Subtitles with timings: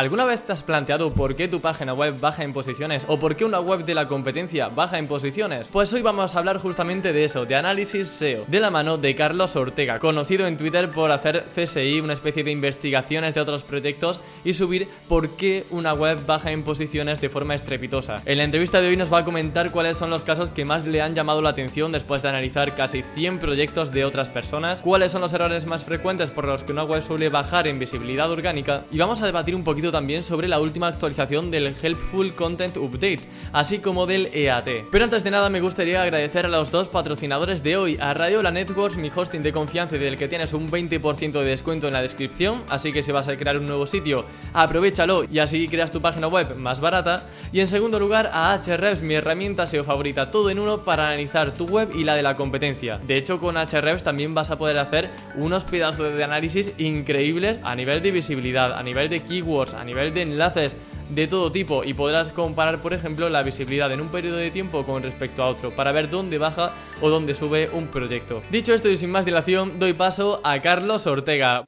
[0.00, 3.36] ¿Alguna vez te has planteado por qué tu página web baja en posiciones o por
[3.36, 5.68] qué una web de la competencia baja en posiciones?
[5.68, 9.14] Pues hoy vamos a hablar justamente de eso, de análisis SEO, de la mano de
[9.14, 14.20] Carlos Ortega, conocido en Twitter por hacer CSI, una especie de investigaciones de otros proyectos
[14.42, 18.22] y subir por qué una web baja en posiciones de forma estrepitosa.
[18.24, 20.86] En la entrevista de hoy nos va a comentar cuáles son los casos que más
[20.86, 25.12] le han llamado la atención después de analizar casi 100 proyectos de otras personas, cuáles
[25.12, 28.84] son los errores más frecuentes por los que una web suele bajar en visibilidad orgánica
[28.90, 33.20] y vamos a debatir un poquito también sobre la última actualización del Helpful Content Update,
[33.52, 34.68] así como del EAT.
[34.90, 38.50] Pero antes de nada me gustaría agradecer a los dos patrocinadores de hoy, a La
[38.50, 42.02] Networks, mi hosting de confianza y del que tienes un 20% de descuento en la
[42.02, 46.00] descripción, así que si vas a crear un nuevo sitio, aprovechalo y así creas tu
[46.00, 47.24] página web más barata.
[47.52, 51.54] Y en segundo lugar a Ahrefs, mi herramienta SEO favorita, todo en uno para analizar
[51.54, 52.98] tu web y la de la competencia.
[52.98, 57.74] De hecho, con Ahrefs también vas a poder hacer unos pedazos de análisis increíbles a
[57.74, 60.76] nivel de visibilidad, a nivel de keywords, a nivel de enlaces
[61.08, 64.84] de todo tipo y podrás comparar, por ejemplo, la visibilidad en un periodo de tiempo
[64.84, 68.42] con respecto a otro para ver dónde baja o dónde sube un proyecto.
[68.50, 71.64] Dicho esto y sin más dilación, doy paso a Carlos Ortega.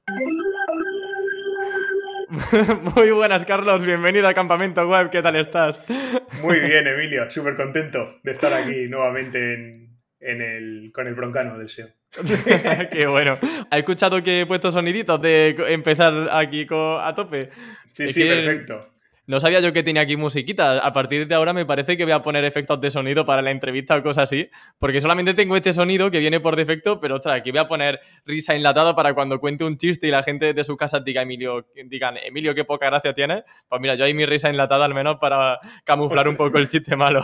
[2.97, 3.85] Muy buenas, Carlos.
[3.85, 5.11] Bienvenido a Campamento Web.
[5.11, 5.81] ¿Qué tal estás?
[6.43, 7.31] Muy bien, Emilio.
[7.31, 9.55] Súper contento de estar aquí nuevamente
[10.21, 11.89] en, el, con el broncano del SEO.
[12.93, 13.39] Qué bueno.
[13.71, 17.51] ¿Has escuchado que he puesto soniditos de empezar aquí a tope?
[17.93, 18.93] Sí, sí, perfecto.
[19.25, 20.79] No sabía yo que tenía aquí musiquita.
[20.79, 23.53] A partir de ahora me parece que voy a poner efectos de sonido para la
[23.53, 24.51] entrevista o cosas así.
[24.81, 28.01] Porque solamente tengo este sonido que viene por defecto, pero ostras, aquí voy a poner
[28.27, 31.69] risa enlatada para cuando cuente un chiste y la gente de su casa diga, Emilio,
[31.87, 33.45] digan, Emilio, qué poca gracia tiene.
[33.69, 36.97] Pues mira, yo hay mi risa enlatada al menos para camuflar un poco el chiste
[36.97, 37.23] malo.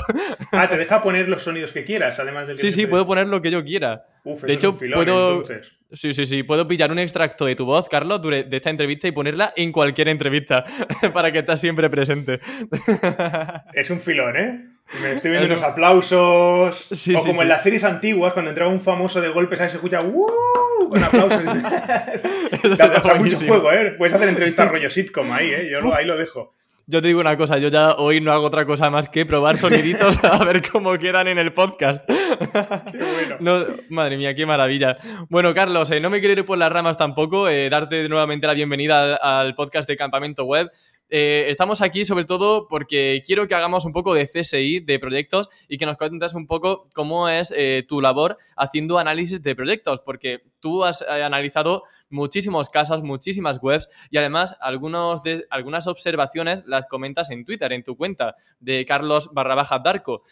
[0.53, 3.27] ah, te deja poner los sonidos que quieras, además del que Sí, sí, puedo poner
[3.27, 4.05] lo que yo quiera.
[4.22, 5.41] Uf, de hecho, puedo.
[5.41, 5.77] Entonces.
[5.92, 6.42] Sí, sí, sí.
[6.42, 10.08] Puedo pillar un extracto de tu voz, Carlos, de esta entrevista y ponerla en cualquier
[10.08, 10.64] entrevista
[11.14, 12.41] para que estés siempre presente.
[13.72, 14.64] Es un filón, ¿eh?
[15.03, 16.86] Me estoy viendo los aplausos.
[16.91, 19.77] Sí, o como en las series antiguas, cuando entraba un famoso de golpes, ahí se
[19.77, 20.88] escucha ¡Woo!
[20.88, 21.44] Con aplausos.
[22.78, 23.94] da, mucho juego, ¿eh?
[23.98, 25.69] Puedes hacer entrevistas rollo sitcom ahí, ¿eh?
[25.71, 26.54] Yo ahí lo dejo.
[26.91, 29.59] Yo te digo una cosa, yo ya hoy no hago otra cosa más que probar
[29.59, 32.03] soniditos a ver cómo quedan en el podcast.
[32.09, 33.66] Qué bueno.
[33.91, 34.97] madre mía, qué maravilla.
[35.28, 38.54] Bueno, Carlos, eh, no me quiero ir por las ramas tampoco, eh, darte nuevamente la
[38.54, 40.71] bienvenida al, podcast de Campamento Web.
[41.10, 45.50] Eh, estamos aquí sobre todo porque quiero que hagamos un poco de CSI de proyectos
[45.69, 47.53] y que nos cuentes un poco cómo es
[47.87, 54.19] tu labor haciendo análisis de proyectos, porque tú has analizado muchísimos casos, muchísimas webs y
[54.19, 59.54] además algunos de, algunas observaciones las comentas en Twitter, en tu cuenta de Carlos barra
[59.54, 60.22] baja Darko.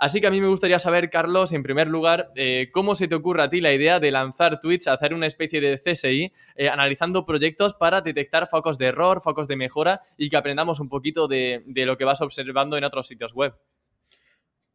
[0.00, 3.14] Así que a mí me gustaría saber, Carlos, en primer lugar, eh, cómo se te
[3.14, 7.26] ocurre a ti la idea de lanzar tweets, hacer una especie de CSI, eh, analizando
[7.26, 11.62] proyectos para detectar focos de error, focos de mejora y que aprendamos un poquito de,
[11.66, 13.52] lo que vas observando en otros sitios web.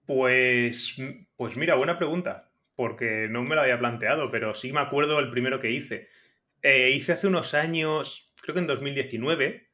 [0.05, 0.95] Pues,
[1.35, 5.31] pues mira, buena pregunta, porque no me lo había planteado, pero sí me acuerdo el
[5.31, 6.07] primero que hice.
[6.67, 9.69] Eh, hice hace unos años, creo que en 2019,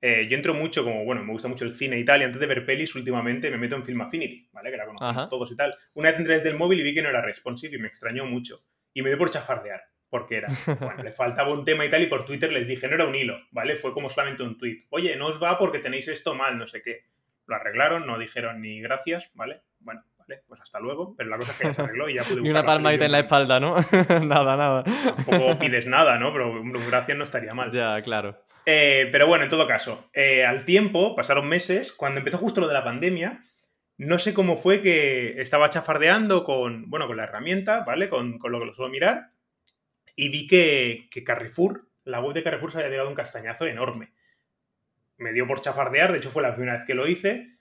[0.00, 2.40] eh, yo entro mucho, como bueno, me gusta mucho el cine y tal, y antes
[2.40, 4.70] de ver pelis, últimamente me meto en Film Affinity, ¿vale?
[4.70, 5.76] Que la conocemos todos y tal.
[5.92, 8.24] Una vez entré desde el móvil y vi que no era responsive y me extrañó
[8.24, 8.64] mucho.
[8.94, 10.48] Y me dio por chafardear, porque era,
[10.80, 13.14] bueno, le faltaba un tema y tal, y por Twitter les dije, no era un
[13.14, 13.76] hilo, ¿vale?
[13.76, 14.86] Fue como solamente un tweet.
[14.88, 17.04] Oye, no os va porque tenéis esto mal, no sé qué.
[17.44, 19.60] Lo arreglaron, no dijeron ni gracias, ¿vale?
[19.78, 21.14] Bueno, vale, pues hasta luego.
[21.16, 23.20] Pero la cosa es que se arregló y ya pude Y una palmadita en la
[23.20, 23.76] espalda, ¿no?
[24.22, 24.84] nada, nada.
[24.84, 26.32] Tampoco pides nada, ¿no?
[26.32, 27.70] Pero gracias no estaría mal.
[27.70, 28.44] Ya, claro.
[28.66, 32.68] Eh, pero bueno, en todo caso, eh, al tiempo, pasaron meses, cuando empezó justo lo
[32.68, 33.44] de la pandemia,
[33.96, 38.08] no sé cómo fue que estaba chafardeando con, bueno, con la herramienta, ¿vale?
[38.08, 39.30] Con, lo que lo suelo mirar,
[40.14, 44.12] y vi que, que, Carrefour, la web de Carrefour se había llegado un castañazo enorme.
[45.16, 47.59] Me dio por chafardear, de hecho fue la primera vez que lo hice,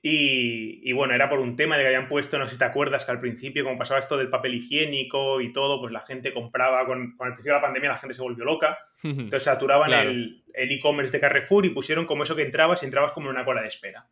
[0.00, 3.04] y, bueno, era por un tema de que habían puesto, no sé si te acuerdas,
[3.04, 6.86] que al principio, como pasaba esto del papel higiénico y todo, pues la gente compraba,
[6.86, 8.78] con, con el principio de la pandemia la gente se volvió loca.
[9.02, 13.28] Entonces saturaban el e-commerce de Carrefour y pusieron como eso que entrabas y entrabas como
[13.28, 14.06] en una cola de espera.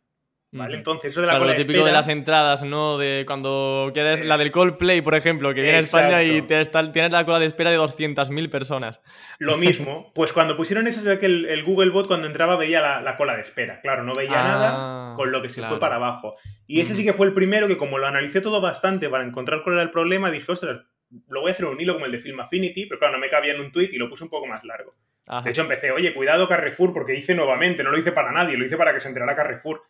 [0.51, 0.77] ¿Vale?
[0.77, 2.97] Entonces, eso de la claro, cola lo típico de, las entradas, ¿no?
[2.97, 7.25] De cuando quieres la del Coldplay, por ejemplo, que viene a España y tienes la
[7.25, 9.01] cola de espera de 200.000 personas.
[9.39, 13.01] Lo mismo, pues cuando pusieron eso, se ve que el, Google Bot cuando entraba veía
[13.01, 13.81] la, cola de espera.
[13.81, 16.35] Claro, no veía ah, nada, con lo que se fue para abajo.
[16.65, 19.63] Y ese sí que fue el primero que, como lo analicé todo bastante para encontrar
[19.63, 20.79] cuál era el problema, dije, ostras,
[21.27, 23.29] lo voy a hacer un hilo como el de Film Affinity, pero claro, no me
[23.29, 24.95] cabía en un tweet y lo puse un poco más largo.
[25.43, 28.65] De hecho, empecé, oye, cuidado Carrefour, porque hice nuevamente, no lo hice para nadie, lo
[28.65, 29.81] hice para que se enterara Carrefour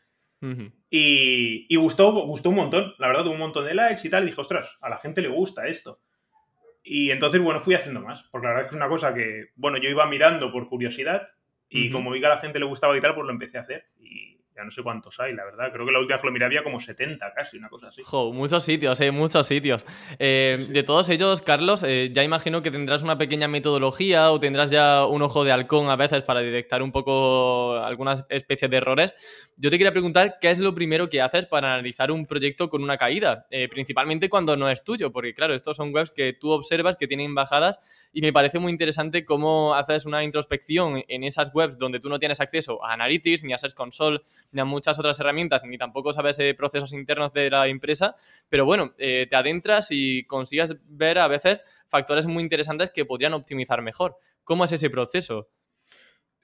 [0.89, 4.23] y, gustó, gustó un montón, la verdad, tuvo un montón de likes y tal.
[4.23, 5.99] Y dije, ostras, a la gente le gusta esto.
[6.83, 9.47] Y entonces, bueno, fui haciendo más, porque la verdad es que es una cosa que,
[9.55, 11.29] bueno, yo iba mirando por curiosidad
[11.69, 13.61] Y como vi que a la gente le gustaba y tal, pues lo empecé a
[13.61, 13.87] hacer.
[14.57, 15.71] Ya no sé cuántos hay, la verdad.
[15.71, 18.01] Creo que la última vez que lo miré había como 70 casi, una cosa así.
[18.03, 19.85] Jo, muchos sitios, eh, muchos sitios.
[20.17, 24.71] Eh, de todos ellos, Carlos, eh, ya imagino que tendrás una pequeña metodología o tendrás
[24.71, 29.15] ya un ojo de halcón a veces para detectar un poco algunas especies de errores.
[29.59, 32.83] Yo te quería preguntar qué es lo primero que haces para analizar un proyecto con
[32.83, 36.51] una caída, eh, principalmente cuando no es tuyo, porque claro, estos son webs que tú
[36.51, 37.79] observas que tienen bajadas
[38.13, 42.19] y me parece muy interesante cómo haces una introspección en esas webs donde tú no
[42.19, 44.21] tienes acceso a Analytics ni a Search Console
[44.51, 48.15] ni a muchas otras herramientas, ni tampoco sabes eh, procesos internos de la empresa,
[48.49, 53.33] pero bueno, eh, te adentras y consigues ver a veces factores muy interesantes que podrían
[53.33, 54.17] optimizar mejor.
[54.43, 55.49] ¿Cómo es ese proceso?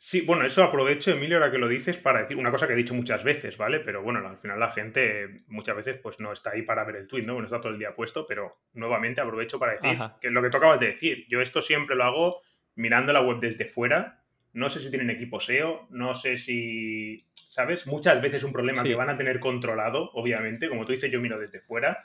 [0.06, 2.76] Sí, bueno, eso aprovecho, Emilio, ahora que lo dices, para decir una cosa que he
[2.76, 3.80] dicho muchas veces, ¿vale?
[3.80, 7.08] Pero bueno, al final la gente muchas veces pues no está ahí para ver el
[7.08, 7.36] tweet, ¿no?
[7.36, 10.58] Bueno, está todo el día puesto, pero nuevamente aprovecho para decir que lo que tú
[10.58, 12.42] acabas de decir, yo esto siempre lo hago
[12.76, 17.86] mirando la web desde fuera, no sé si tienen equipo SEO, no sé si, ¿sabes?
[17.86, 21.38] Muchas veces un problema que van a tener controlado, obviamente, como tú dices, yo miro
[21.38, 22.04] desde fuera.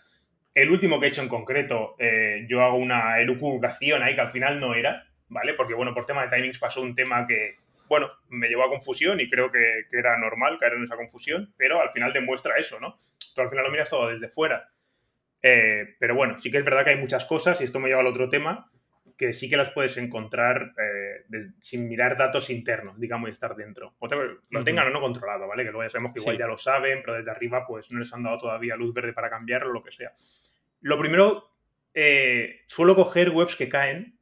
[0.55, 4.29] El último que he hecho en concreto, eh, yo hago una elucubración ahí que al
[4.29, 5.55] final no era, ¿vale?
[5.55, 7.57] Porque bueno, por tema de timings pasó un tema que
[7.89, 11.81] bueno, me llevó a confusión y creo que, era normal caer en esa confusión, pero
[11.81, 13.01] al final demuestra eso, ¿no?
[13.35, 14.69] Tú al final lo miras todo desde fuera.
[15.41, 18.03] Eh, pero bueno, sí que es verdad que hay muchas cosas, y esto me lleva
[18.03, 18.71] al otro tema,
[19.19, 23.97] que sí que las puedes encontrar eh, sin mirar datos internos, digamos, y estar dentro.
[23.99, 24.07] O
[24.51, 25.65] lo tengan o no controlado, ¿vale?
[25.65, 28.13] Que luego ya sabemos que igual ya lo saben, pero desde arriba pues no les
[28.13, 30.13] han dado todavía luz verde para cambiarlo o lo que sea.
[30.81, 31.51] Lo primero,
[31.95, 34.21] eh, suelo coger webs que caen,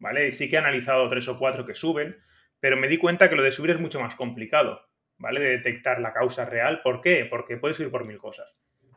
[0.00, 0.32] ¿vale?
[0.32, 2.16] Sí que he analizado tres o cuatro que suben,
[2.58, 5.38] pero me di cuenta que lo de subir es mucho más complicado, ¿vale?
[5.38, 6.82] De detectar la causa real.
[6.82, 7.24] ¿Por qué?
[7.24, 8.52] Porque puede subir por mil cosas.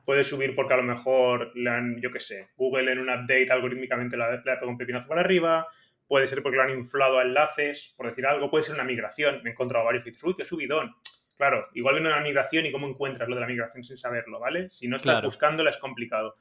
[0.08, 4.24] Puede subir porque a lo mejor, yo qué sé, Google en un update algorítmicamente le
[4.24, 5.68] ha pegado un pepinazo para arriba,
[6.08, 9.42] puede ser porque lo han inflado a enlaces, por decir algo, puede ser una migración.
[9.44, 10.96] Me he encontrado varios que dices, uy, qué subidón.
[11.36, 14.70] Claro, igual viene una migración y cómo encuentras lo de la migración sin saberlo, ¿vale?
[14.70, 16.38] Si no estás buscándola es complicado.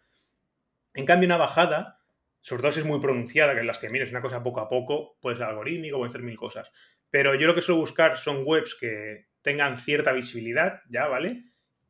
[0.94, 1.98] En cambio, una bajada,
[2.42, 4.68] sobre todo si es muy pronunciada, que en las que mires una cosa poco a
[4.68, 6.70] poco, puede ser algorítmico, pueden ser mil cosas.
[7.10, 11.08] Pero yo lo que suelo buscar son webs que tengan cierta visibilidad, ¿ya?
[11.08, 11.42] ¿Vale?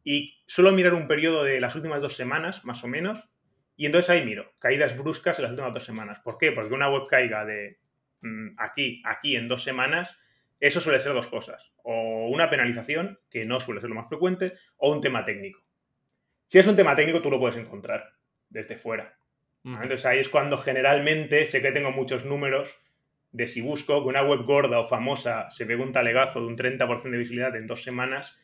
[0.09, 3.29] Y suelo mirar un periodo de las últimas dos semanas, más o menos,
[3.77, 6.21] y entonces ahí miro, caídas bruscas en las últimas dos semanas.
[6.23, 6.53] ¿Por qué?
[6.53, 7.81] Porque una web caiga de
[8.21, 10.17] mm, aquí, aquí en dos semanas,
[10.61, 11.73] eso suele ser dos cosas.
[11.83, 15.61] O una penalización, que no suele ser lo más frecuente, o un tema técnico.
[16.47, 18.13] Si es un tema técnico, tú lo puedes encontrar
[18.49, 19.19] desde fuera.
[19.65, 22.71] Entonces ahí es cuando generalmente sé que tengo muchos números
[23.33, 26.57] de si busco que una web gorda o famosa se pegue un talegazo de un
[26.57, 28.39] 30% de visibilidad en dos semanas,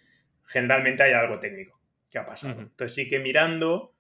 [0.53, 2.61] generalmente hay algo técnico que ha pasado.
[2.61, 3.95] Entonces sí que mirando,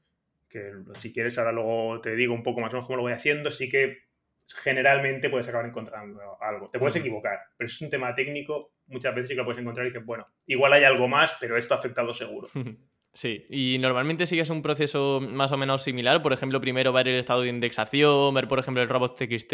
[0.48, 3.12] que si quieres ahora luego te digo un poco más o menos cómo lo voy
[3.12, 4.02] haciendo, sí que
[4.46, 6.68] generalmente puedes acabar encontrando algo.
[6.70, 9.86] Te puedes equivocar, pero es un tema técnico, muchas veces sí que lo puedes encontrar
[9.86, 12.48] y dices, bueno, igual hay algo más, pero esto ha afectado seguro.
[13.14, 16.22] Sí, y normalmente sigues un proceso más o menos similar.
[16.22, 19.52] Por ejemplo, primero ver el estado de indexación, ver, por ejemplo, el robot TXT.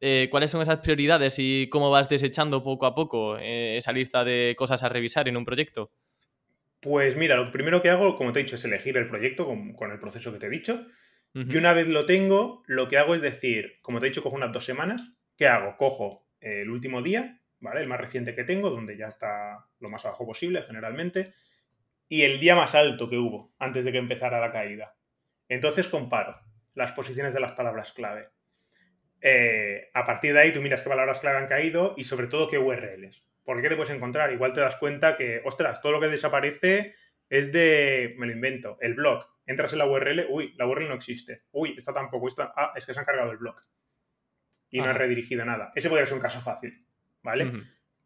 [0.00, 4.22] Eh, ¿Cuáles son esas prioridades y cómo vas desechando poco a poco eh, esa lista
[4.22, 5.90] de cosas a revisar en un proyecto?
[6.84, 9.90] Pues mira, lo primero que hago, como te he dicho, es elegir el proyecto con,
[9.90, 10.86] el proceso que te he dicho.
[11.32, 14.36] Y una vez lo tengo, lo que hago es decir, como te he dicho, cojo
[14.36, 15.02] unas dos semanas.
[15.36, 15.76] ¿Qué hago?
[15.78, 17.80] Cojo el último día, ¿vale?
[17.80, 21.32] El más reciente que tengo, donde ya está lo más abajo posible, generalmente
[22.08, 24.94] y el día más alto que hubo antes de que empezara la caída.
[25.48, 26.38] Entonces comparo
[26.74, 28.28] las posiciones de las palabras clave.
[29.20, 32.48] Eh, a partir de ahí tú miras qué palabras clave han caído y sobre todo
[32.48, 33.24] qué URLs.
[33.44, 34.32] ¿Por qué te puedes encontrar?
[34.32, 36.94] Igual te das cuenta que, ostras, todo lo que desaparece
[37.28, 39.26] es de, me lo invento, el blog.
[39.46, 41.42] Entras en la URL, uy, la URL no existe.
[41.52, 43.56] Uy, está tampoco, está, ah, es que se han cargado el blog.
[44.70, 45.72] Y no han redirigido nada.
[45.74, 46.84] Ese podría ser un caso fácil,
[47.22, 47.52] ¿vale?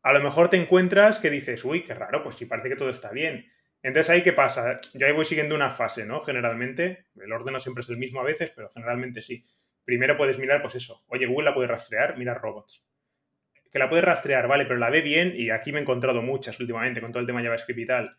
[0.02, 2.90] A lo mejor te encuentras que dices, uy, qué raro, pues si parece que todo
[2.90, 3.50] está bien
[3.82, 6.20] entonces ahí qué pasa, yo ahí voy siguiendo una fase, ¿no?
[6.20, 9.44] Generalmente, el orden no siempre es el mismo a veces, pero generalmente sí.
[9.84, 12.84] Primero puedes mirar, pues eso, oye, Google la puede rastrear, mira robots.
[13.72, 16.58] Que la puedes rastrear, vale, pero la ve bien y aquí me he encontrado muchas
[16.60, 18.16] últimamente con todo el tema JavaScript y tal.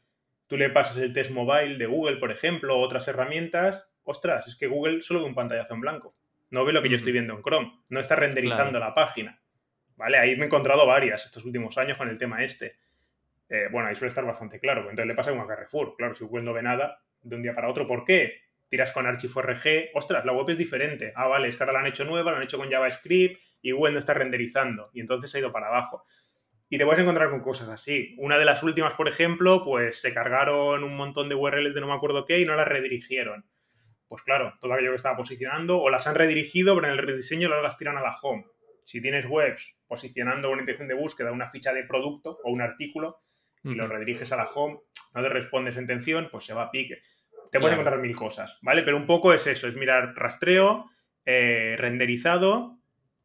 [0.48, 4.56] Tú le pasas el test mobile de Google, por ejemplo, o otras herramientas, ostras, es
[4.56, 6.16] que Google solo ve un pantallazo en blanco.
[6.52, 9.40] No ve lo que yo estoy viendo en Chrome, no está renderizando la página.
[9.96, 10.18] ¿Vale?
[10.18, 12.78] Ahí me he encontrado varias estos últimos años con el tema este.
[13.50, 14.82] Eh, bueno, ahí suele estar bastante claro.
[14.84, 15.96] Entonces le pasa como a Carrefour.
[15.98, 18.42] Claro, si Google no ve nada de un día para otro, ¿por qué?
[18.70, 21.12] Tiras con Archivo.rg, ostras, la web es diferente.
[21.16, 23.72] Ah, vale, es que ahora la han hecho nueva, la han hecho con JavaScript y
[23.72, 24.92] Google no está renderizando.
[24.94, 26.06] Y entonces ha ido para abajo.
[26.70, 28.16] Y te puedes encontrar con cosas así.
[28.20, 31.88] Una de las últimas, por ejemplo, pues se cargaron un montón de URLs de no
[31.88, 33.46] me acuerdo qué y no las redirigieron.
[34.08, 37.50] Pues claro, todo aquello que estaba posicionando, o las han redirigido, pero en el rediseño
[37.50, 38.46] las tiran a la home.
[38.84, 43.22] Si tienes webs posicionando una intención de búsqueda, una ficha de producto o un artículo,
[43.64, 44.80] y lo rediriges a la home,
[45.14, 47.02] no te respondes en intención, pues se va a pique.
[47.52, 48.84] Te puedes encontrar mil cosas, ¿vale?
[48.84, 50.90] Pero un poco es eso, es mirar rastreo,
[51.26, 52.80] eh, renderizado,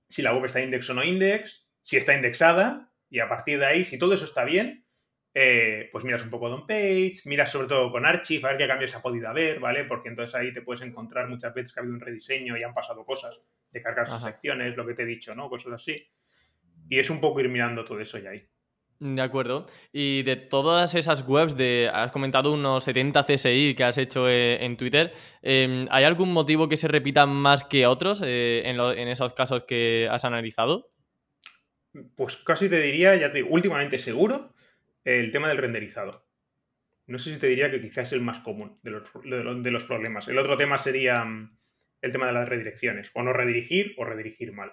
[0.08, 3.66] si la web está index o no index, si está indexada, y a partir de
[3.66, 4.84] ahí, si todo eso está bien,
[5.34, 8.68] eh, pues miras un poco de page, miras sobre todo con Archive, a ver qué
[8.68, 9.84] cambios ha podido haber, ¿vale?
[9.84, 12.72] Porque entonces ahí te puedes encontrar muchas veces que ha habido un rediseño y han
[12.72, 13.36] pasado cosas,
[13.72, 15.50] de cargar sus secciones, lo que te he dicho, ¿no?
[15.50, 16.08] Cosas así.
[16.88, 18.48] Y es un poco ir mirando todo eso ya ahí.
[19.00, 19.66] De acuerdo.
[19.92, 24.64] Y de todas esas webs, de, has comentado unos 70 CSI que has hecho eh,
[24.64, 29.34] en Twitter, em, ¿hay algún motivo que se repita más que otros eh, en, esos
[29.34, 30.90] casos que has analizado?
[32.16, 34.54] Pues casi te diría, ya te digo, últimamente seguro,
[35.04, 36.26] el tema del renderizado.
[37.06, 40.28] No sé si te diría que quizás es el más común de los, problemas.
[40.28, 41.58] El otro tema sería mm,
[42.04, 44.72] el tema de las redirecciones, o no redirigir o redirigir mal.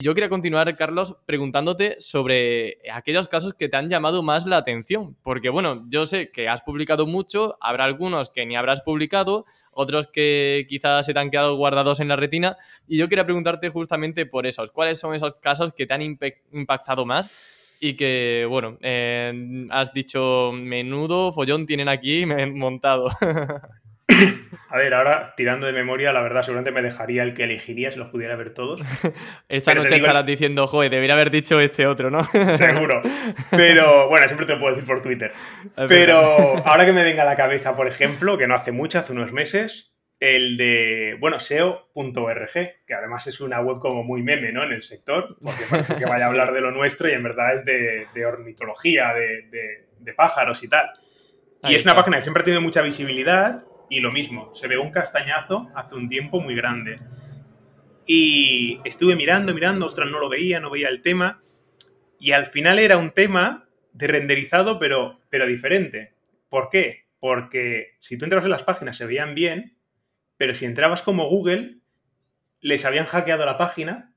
[0.00, 5.16] Yo quería continuar, Carlos, preguntándote sobre aquellos casos que te han llamado más la atención,
[5.22, 10.06] porque bueno, yo sé que has publicado mucho, habrá algunos que ni habrás publicado, otros
[10.06, 14.26] que quizás se te han quedado guardados en la retina, y yo quería preguntarte justamente
[14.26, 17.30] por esos, ¿cuáles son esos casos que te han impactado más
[17.80, 23.08] y que, bueno, eh, has dicho, menudo follón tienen aquí montado.
[24.70, 27.98] A ver, ahora tirando de memoria, la verdad, seguramente me dejaría el que elegiría si
[27.98, 28.80] los pudiera ver todos.
[29.48, 32.22] Esta noche estarás diciendo, joder, debería haber dicho este otro, ¿no?
[32.58, 33.00] Seguro.
[33.50, 35.32] Pero bueno, siempre te lo puedo decir por Twitter.
[35.88, 36.18] Pero
[36.66, 39.32] ahora que me venga a la cabeza, por ejemplo, que no hace mucho, hace unos
[39.32, 42.52] meses, el de, bueno, SEO.org,
[42.86, 44.64] que además es una web como muy meme, ¿no?
[44.64, 47.54] En el sector, porque parece que vaya a hablar de lo nuestro y en verdad
[47.54, 50.90] es de, ornitología, de, pájaros y tal.
[51.62, 54.78] y es una página que siempre ha tenido mucha visibilidad y lo mismo, se ve
[54.78, 57.00] un castañazo hace un tiempo muy grande.
[58.06, 61.42] Y estuve mirando, mirando, ostras, no lo veía, no veía el tema.
[62.18, 66.14] Y al final era un tema de renderizado, pero, pero diferente.
[66.48, 67.04] ¿Por qué?
[67.20, 69.76] Porque si tú entrabas en las páginas se veían bien,
[70.36, 71.78] pero si entrabas como Google,
[72.60, 74.14] les habían hackeado la página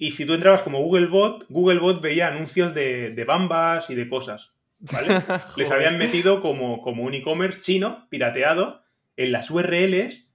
[0.00, 4.52] y si tú entrabas como Googlebot, Googlebot veía anuncios de, bambas y de cosas.
[4.80, 5.08] ¿Vale?
[5.56, 8.82] les habían metido como, como un e-commerce chino, pirateado,
[9.16, 10.28] en las URLs,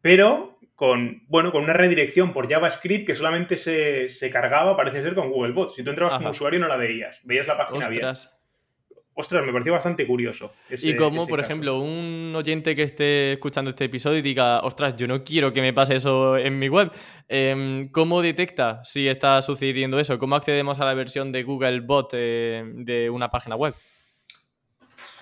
[0.00, 5.30] pero con, bueno, con una redirección por JavaScript que solamente se, cargaba, parece ser, con
[5.30, 5.74] Googlebot.
[5.74, 8.06] Si tú entrabas como usuario no la veías, veías la página bien.
[9.14, 10.52] Ostras, me pareció bastante curioso.
[10.70, 15.06] y como, por ejemplo, un oyente que esté escuchando este episodio y diga, ostras, yo
[15.06, 16.90] no quiero que me pase eso en mi web,
[17.28, 20.18] em, ¿cómo detecta si está sucediendo eso?
[20.18, 23.74] ¿Cómo accedemos a la versión de Google Bot eh, de una página web?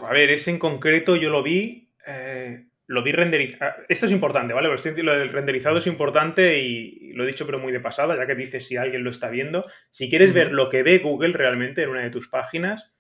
[0.05, 3.71] A ver, ese en concreto yo lo vi, eh, lo vi renderizado.
[3.71, 4.69] Ah, esto es importante, ¿vale?
[4.69, 8.35] lo del renderizado es importante y lo he dicho pero muy de pasada, ya que
[8.35, 9.67] dices si alguien lo está viendo.
[9.91, 12.93] Si quieres ver lo que ve Google realmente en una de tus páginas,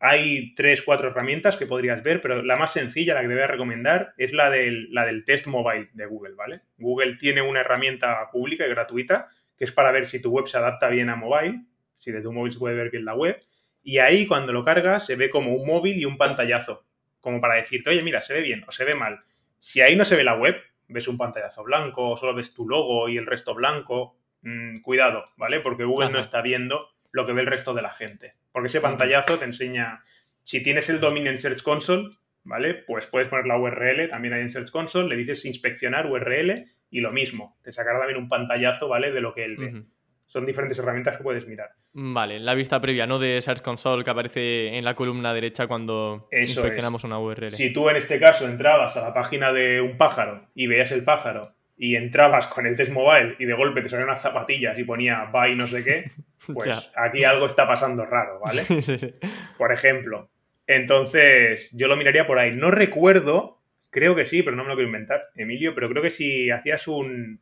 [0.00, 3.42] hay tres, cuatro herramientas que podrías ver, pero la más sencilla, la que te voy
[3.42, 6.60] a recomendar, es la del, la del test mobile de Google, ¿vale?
[6.76, 10.56] Google tiene una herramienta pública y gratuita que es para ver si tu web se
[10.56, 11.64] adapta bien a mobile,
[11.96, 13.40] si desde un móvil se puede ver bien la web,
[13.82, 16.84] y ahí cuando lo cargas se ve como un móvil y un pantallazo,
[17.20, 19.20] como para decirte, oye, mira, se ve bien o se ve mal.
[19.58, 20.56] Si ahí no se ve la web,
[20.88, 25.60] ves un pantallazo blanco, solo ves tu logo y el resto blanco, mm, cuidado, ¿vale?
[25.60, 28.34] Porque Google no está viendo lo que ve el resto de la gente.
[28.52, 30.04] Porque ese pantallazo te enseña,
[30.42, 32.74] si tienes el dominio en Search Console, ¿vale?
[32.74, 37.00] Pues puedes poner la URL, también hay en Search Console, le dices inspeccionar URL y
[37.00, 39.12] lo mismo, te sacará también un pantallazo, ¿vale?
[39.12, 39.82] De lo que él ve.
[40.28, 41.70] Son diferentes herramientas que puedes mirar.
[41.94, 43.18] Vale, la vista previa, ¿no?
[43.18, 47.50] De Search Console que aparece en la columna derecha cuando inspeccionamos una URL.
[47.52, 51.02] Si tú en este caso entrabas a la página de un pájaro y veías el
[51.02, 54.84] pájaro y entrabas con el test mobile y de golpe te salían unas zapatillas y
[54.84, 56.10] ponía buy no sé qué,
[56.52, 58.62] pues aquí algo está pasando raro, ¿vale?
[58.82, 59.14] Sí, sí.
[59.56, 60.28] Por ejemplo.
[60.66, 62.54] Entonces, yo lo miraría por ahí.
[62.54, 66.10] No recuerdo, creo que sí, pero no me lo quiero inventar, Emilio, pero creo que
[66.10, 67.40] si hacías un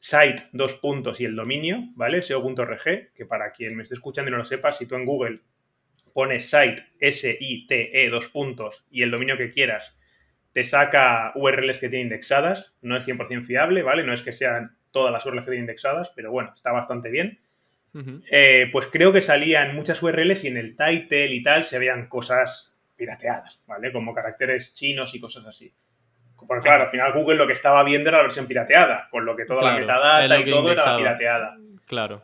[0.00, 2.22] site, dos puntos y el dominio, ¿vale?
[2.22, 5.40] SEO.org, que para quien me esté escuchando y no lo sepa, si tú en Google
[6.12, 9.94] pones site, S-I-T-E, dos puntos y el dominio que quieras,
[10.52, 14.02] te saca URLs que tiene indexadas, no es 100% fiable, ¿vale?
[14.02, 17.38] No es que sean todas las URLs que tiene indexadas, pero bueno, está bastante bien.
[18.30, 22.08] Eh, pues creo que salían muchas URLs y en el title y tal se veían
[22.08, 23.92] cosas pirateadas, ¿vale?
[23.92, 25.72] Como caracteres chinos y cosas así.
[26.46, 29.36] Porque claro, al final Google lo que estaba viendo era la versión pirateada, con lo
[29.36, 31.56] que toda la metadata y todo era pirateada.
[31.86, 32.22] Claro.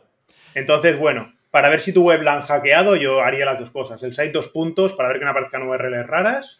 [0.55, 4.01] Entonces, bueno, para ver si tu web la han hackeado, yo haría las dos cosas.
[4.03, 6.59] El site dos puntos para ver que no aparezcan URLs raras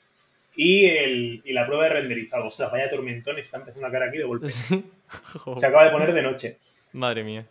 [0.56, 2.46] y, el, y la prueba de renderizado.
[2.46, 4.48] Ostras, vaya tormentón, está empezando a caer aquí de golpe.
[5.58, 6.58] Se acaba de poner de noche.
[6.94, 7.46] Madre mía.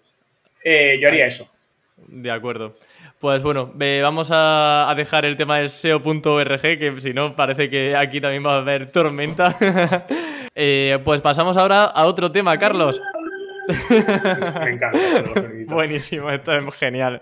[0.65, 1.49] eh, yo haría eso.
[1.97, 2.77] De acuerdo.
[3.19, 8.21] Pues bueno, vamos a, dejar el tema del SEO.org, que si no parece que aquí
[8.21, 9.57] también va a haber tormenta.
[10.59, 12.99] Eh, pues pasamos ahora a otro tema, Carlos.
[13.91, 14.91] Me encanta.
[15.67, 17.21] Buenísimo, esto es genial.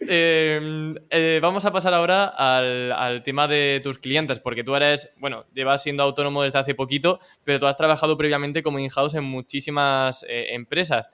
[0.00, 5.44] Em, eh, vamos a pasar ahora al, tema de tus clientes, porque tú eres, bueno,
[5.54, 10.24] llevas siendo autónomo desde hace poquito, pero tú has trabajado previamente como in-house en muchísimas
[10.28, 11.08] eh, empresas.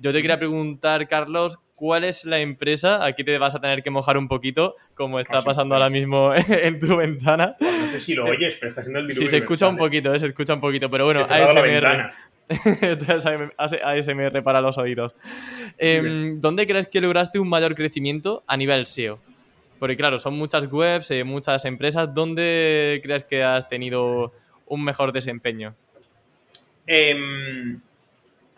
[0.00, 3.04] Yo te quería preguntar, Carlos, ¿cuál es la empresa?
[3.04, 6.80] Aquí te vas a tener que mojar un poquito, como está pasando ahora mismo en
[6.80, 7.54] tu ventana.
[7.60, 9.26] No sé si lo oyes, pero está haciendo el diluvio.
[9.26, 12.12] Sí, se escucha un poquito, se escucha un poquito, pero bueno, ASMR.
[13.84, 15.14] ASMR para los oídos.
[15.76, 19.20] Em, ¿Dónde crees que lograste un mayor crecimiento a nivel SEO?
[19.78, 22.14] Porque claro, son muchas webs, eh, muchas empresas.
[22.14, 24.32] ¿Dónde crees que has tenido
[24.64, 25.74] un mejor desempeño?
[26.86, 27.80] Em,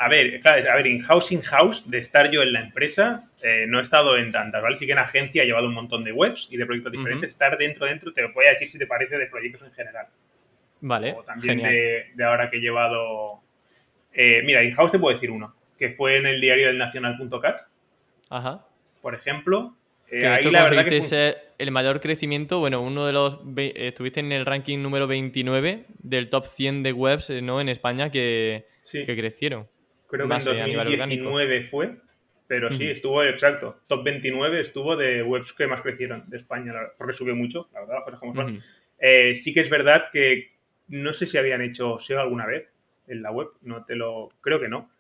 [0.03, 3.79] a ver, claro, a ver, in-house, in-house, de estar yo en la empresa, eh, no
[3.79, 4.75] he estado en tantas, ¿vale?
[4.75, 7.31] Sí que en agencia he llevado un montón de webs y de proyectos diferentes.
[7.31, 10.07] Estar dentro, dentro, te voy a decir si te parece de proyectos en general.
[10.81, 11.15] Vale.
[11.17, 13.43] O también de, ahora que he llevado.
[14.13, 17.61] Eh, mira, in-house te puedo decir uno, que fue en el diario del nacional.cat.
[18.29, 18.67] Ajá.
[19.01, 19.77] Por ejemplo.
[20.09, 23.39] Eh, que de hecho la conseguiste el mayor crecimiento, bueno, uno de los...
[23.57, 27.61] Estuviste en el ranking número 29 del top 100 de webs ¿no?
[27.61, 29.69] en España que, que crecieron.
[30.13, 31.97] Creo que en 2019 fue,
[32.47, 37.15] pero sí, estuvo, exacto, top 29 estuvo de webs que más crecieron de España, porque
[37.15, 38.59] subió mucho, la verdad, las como son.
[38.99, 40.53] Eh, sí que es verdad que
[40.89, 42.69] no sé si habían hecho SEO alguna vez
[43.09, 44.91] en la web, no te lo, creo que no.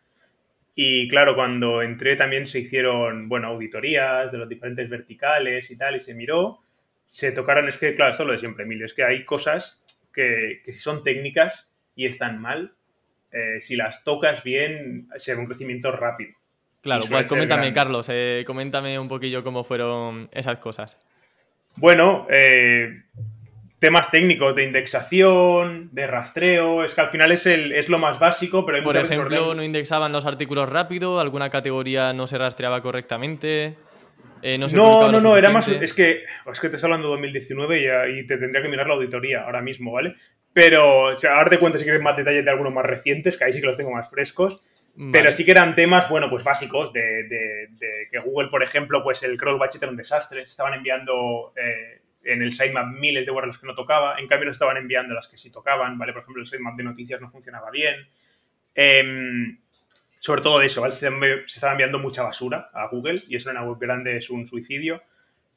[0.74, 5.96] Y claro, cuando entré también se hicieron, bueno, auditorías de los diferentes verticales y tal,
[5.96, 6.60] y se miró,
[7.04, 9.82] se tocaron, es que, claro, esto es lo de siempre, Emilio, es que hay cosas
[10.14, 12.72] que, que son técnicas y están mal,
[13.32, 16.32] eh, si las tocas bien, se ve un crecimiento rápido.
[16.82, 20.98] Claro, pues coméntame, Carlos, eh, coméntame un poquillo cómo fueron esas cosas.
[21.76, 23.02] Bueno, eh,
[23.78, 28.18] temas técnicos de indexación, de rastreo, es que al final es, el, es lo más
[28.18, 32.82] básico, pero hay Por ejemplo, no indexaban los artículos rápido, alguna categoría no se rastreaba
[32.82, 33.76] correctamente.
[34.42, 35.68] no, no, no, era más.
[35.68, 38.88] Es que, es que te estoy hablando de 2019 y, y, te tendría que mirar
[38.88, 40.16] la auditoría ahora mismo, ¿vale?
[40.52, 43.44] Pero, o sea, ahora te cuento si quieres más detalles de algunos más recientes, que
[43.44, 44.62] ahí sí que los tengo más frescos.
[45.10, 47.70] Pero sí que eran temas, bueno, pues básicos, de,
[48.10, 50.42] que Google, por ejemplo, pues el crawlbatch era un desastre.
[50.42, 54.18] Estaban enviando eh, en el sitemap miles de URLs que no tocaba.
[54.18, 56.12] En cambio, nos estaban enviando las que sí tocaban, ¿vale?
[56.12, 58.06] Por ejemplo, el sitemap de noticias no funcionaba bien.
[58.74, 59.58] Em,
[60.20, 60.92] sobre todo eso, ¿vale?
[60.92, 61.08] Se,
[61.46, 65.02] estaba enviando mucha basura a Google y eso en una web grande es un suicidio.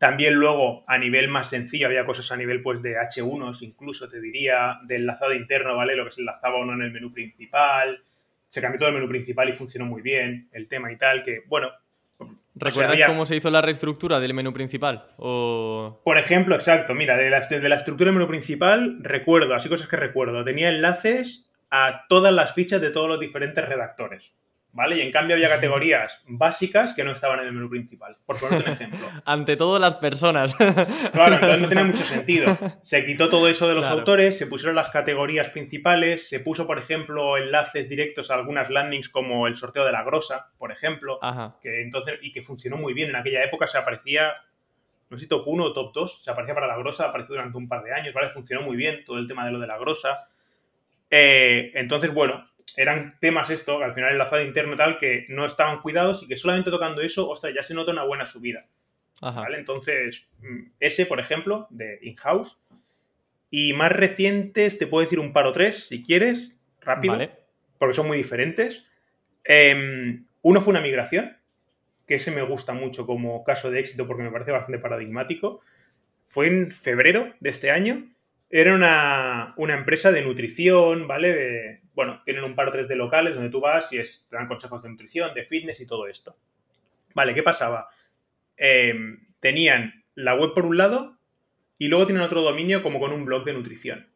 [0.06, 4.22] También luego, a nivel más sencillo, había cosas a nivel pues de H1, incluso te
[4.22, 5.96] diría, de enlazado interno, ¿vale?
[5.96, 8.04] Lo que se enlazaba o no en el menú principal.
[8.50, 11.42] Se cambió todo el menú principal y funcionó muy bien el tema y tal, que
[11.48, 11.72] bueno.
[12.54, 15.08] ¿Recuerdas cómo se hizo la reestructura del menú principal?
[15.18, 16.02] O...
[16.04, 19.88] Por ejemplo, exacto, mira, de la, de la estructura del menú principal, recuerdo, así cosas
[19.88, 24.32] que recuerdo, tenía enlaces a todas las fichas de todos los diferentes redactores.
[24.76, 24.98] ¿Vale?
[24.98, 28.70] Y en cambio había categorías básicas que no estaban en el menú principal, por ponerte
[28.70, 29.08] un ejemplo.
[29.26, 30.54] Ante todo las personas.
[31.14, 32.58] claro, entonces no tenía mucho sentido.
[32.84, 36.78] Se quitó todo eso de los autores, se pusieron las categorías principales, se puso, por
[36.78, 41.20] ejemplo, enlaces directos a algunas landings como el sorteo de la grosa, por ejemplo,
[41.62, 44.34] que entonces y que funcionó muy bien en aquella época, se aparecía
[45.10, 47.58] no sé si top 1 o top 2, se aparecía para la grosa, apareció durante
[47.58, 48.32] un par de años, ¿vale?
[48.32, 50.28] Funcionó muy bien todo el tema de lo de la grosa.
[51.10, 52.44] Eh, entonces, bueno,
[52.76, 56.38] eran temas esto, al final el enlazado interno tal, que no estaban cuidados y que
[56.38, 58.66] solamente tocando eso, ostras, ya se nota una buena subida.
[59.22, 59.58] ¿Vale?
[59.58, 62.58] Entonces, mm, ese, por ejemplo, de in-house.
[63.50, 67.18] Y más recientes, te puedo decir un par o tres, si quieres, rápido,
[67.78, 68.84] porque son muy diferentes.
[69.46, 71.38] Em, uno fue una migración,
[72.06, 75.62] que ese me gusta mucho como caso de éxito porque me parece bastante paradigmático.
[76.26, 78.10] Fue en febrero de este año
[78.50, 81.34] era una, empresa de nutrición, ¿vale?
[81.34, 82.22] De, bueno,
[82.56, 85.34] un par o tres de locales donde tú vas y te dan consejos de nutrición,
[85.34, 86.38] de fitness y todo esto.
[87.14, 87.90] Vale, ¿qué pasaba?
[88.56, 91.18] Em, tenían la web por un lado
[91.78, 94.10] y luego tienen otro dominio como con un blog de nutrición.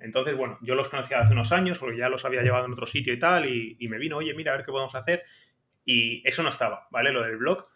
[0.00, 2.86] Entonces, bueno, yo los conocía hace unos años porque ya los había llevado en otro
[2.86, 5.24] sitio y tal y, me vino, oye, mira, a ver qué podemos hacer.
[5.84, 7.12] Y eso no estaba, ¿vale?
[7.12, 7.66] Lo del blog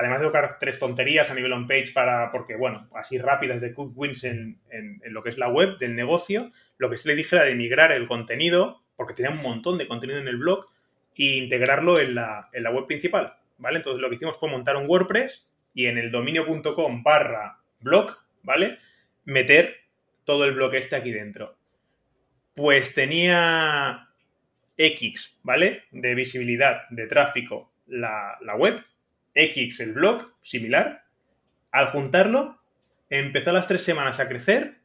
[0.00, 3.90] además de tocar tres tonterías a nivel on-page para, porque bueno, así rápidas de quick
[3.94, 4.58] wins en,
[5.02, 7.92] lo que es la web del negocio, lo que se le dije era de migrar
[7.92, 10.66] el contenido, porque tenía un montón de contenido en el blog,
[11.14, 13.76] e integrarlo en la, web principal, ¿vale?
[13.76, 18.78] Entonces lo que hicimos fue montar un WordPress y en el dominio.com barra blog, ¿vale?
[19.26, 19.76] Meter
[20.24, 21.58] todo el blog este aquí dentro.
[22.54, 24.08] Pues tenía
[24.78, 25.84] X, ¿vale?
[25.90, 28.82] De visibilidad, de tráfico, la, la web,
[29.34, 31.04] X el blog, similar.
[31.72, 32.58] Al juntarlo,
[33.10, 34.79] empezó a las tres semanas a crecer.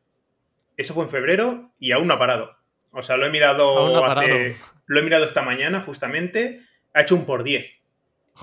[0.78, 2.56] Eso fue en febrero y aún no ha parado.
[2.92, 4.56] O sea, lo he mirado no hace-
[4.88, 6.62] lo he mirado esta mañana justamente.
[6.94, 7.66] Ha hecho un por 10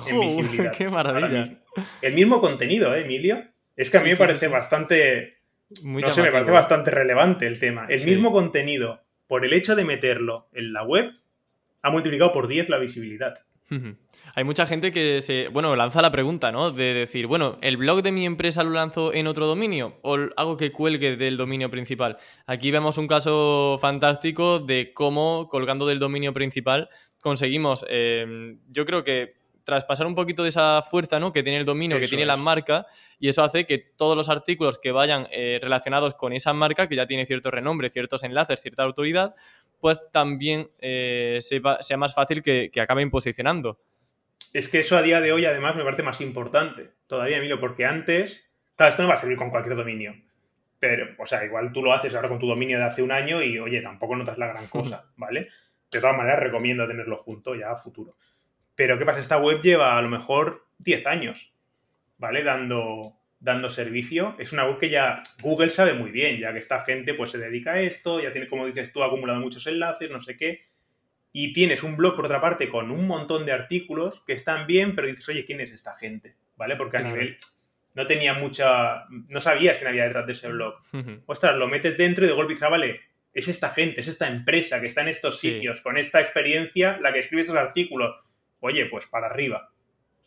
[0.06, 0.72] en ¡Joder, visibilidad.
[0.72, 1.58] ¡Qué maravilla!
[2.02, 3.44] El mismo contenido, ¿eh, Emilio?
[3.76, 5.38] Es que a Sí, mí me sí, parece sí, bastante
[5.84, 7.86] Muy no sé, me parece bastante relevante el tema.
[7.88, 11.10] El mismo contenido, por el hecho de meterlo en la web,
[11.80, 13.40] ha multiplicado por 10 la visibilidad.
[14.34, 16.70] Hay mucha gente que se, bueno, lanza la pregunta, ¿no?
[16.70, 20.56] De decir, bueno, ¿el blog de mi empresa lo lanzo en otro dominio o hago
[20.56, 22.16] que cuelgue del dominio principal?
[22.46, 26.88] Aquí vemos un caso fantástico de cómo colgando del dominio principal
[27.20, 31.32] conseguimos, eh, yo creo que traspasar un poquito de esa fuerza, ¿no?
[31.32, 32.26] Que tiene el dominio, que tiene es.
[32.28, 32.86] la marca
[33.18, 36.96] y eso hace que todos los artículos que vayan eh, relacionados con esa marca, que
[36.96, 39.34] ya tiene cierto renombre, ciertos enlaces, cierta autoridad,
[39.82, 43.80] pues también eh, sea más fácil que, que acaben posicionando.
[44.52, 47.84] Es que eso a día de hoy, además, me parece más importante todavía, Emilio, porque
[47.84, 50.14] antes, claro, esto no va a servir con cualquier dominio.
[50.78, 53.42] Pero, o sea, igual tú lo haces ahora con tu dominio de hace un año
[53.42, 55.48] y, oye, tampoco notas la gran cosa, ¿vale?
[55.90, 58.14] De todas maneras, recomiendo tenerlo junto ya a futuro.
[58.76, 59.18] Pero, ¿qué pasa?
[59.18, 61.52] Esta web lleva a lo mejor 10 años,
[62.18, 62.44] ¿vale?
[62.44, 64.36] Dando, dando servicio.
[64.38, 67.38] Es una web que ya Google sabe muy bien, ya que esta gente pues se
[67.38, 70.66] dedica a esto, ya tiene, como dices tú, acumulado muchos enlaces, no sé qué.
[71.32, 74.94] Y tienes un blog, por otra parte, con un montón de artículos que están bien,
[74.94, 76.36] pero dices, oye, ¿quién es esta gente?
[76.56, 76.76] ¿Vale?
[76.76, 77.36] Porque a nivel...
[77.94, 79.04] No tenía mucha...
[79.28, 80.76] No sabías quién había detrás de ese blog.
[81.26, 83.00] Ostras, lo metes dentro y de golpe dices, ah, vale,
[83.34, 85.50] es esta gente, es esta empresa que está en estos Sí.
[85.54, 88.14] sitios, con esta experiencia, la que escribe estos artículos.
[88.60, 89.71] Oye, pues para arriba.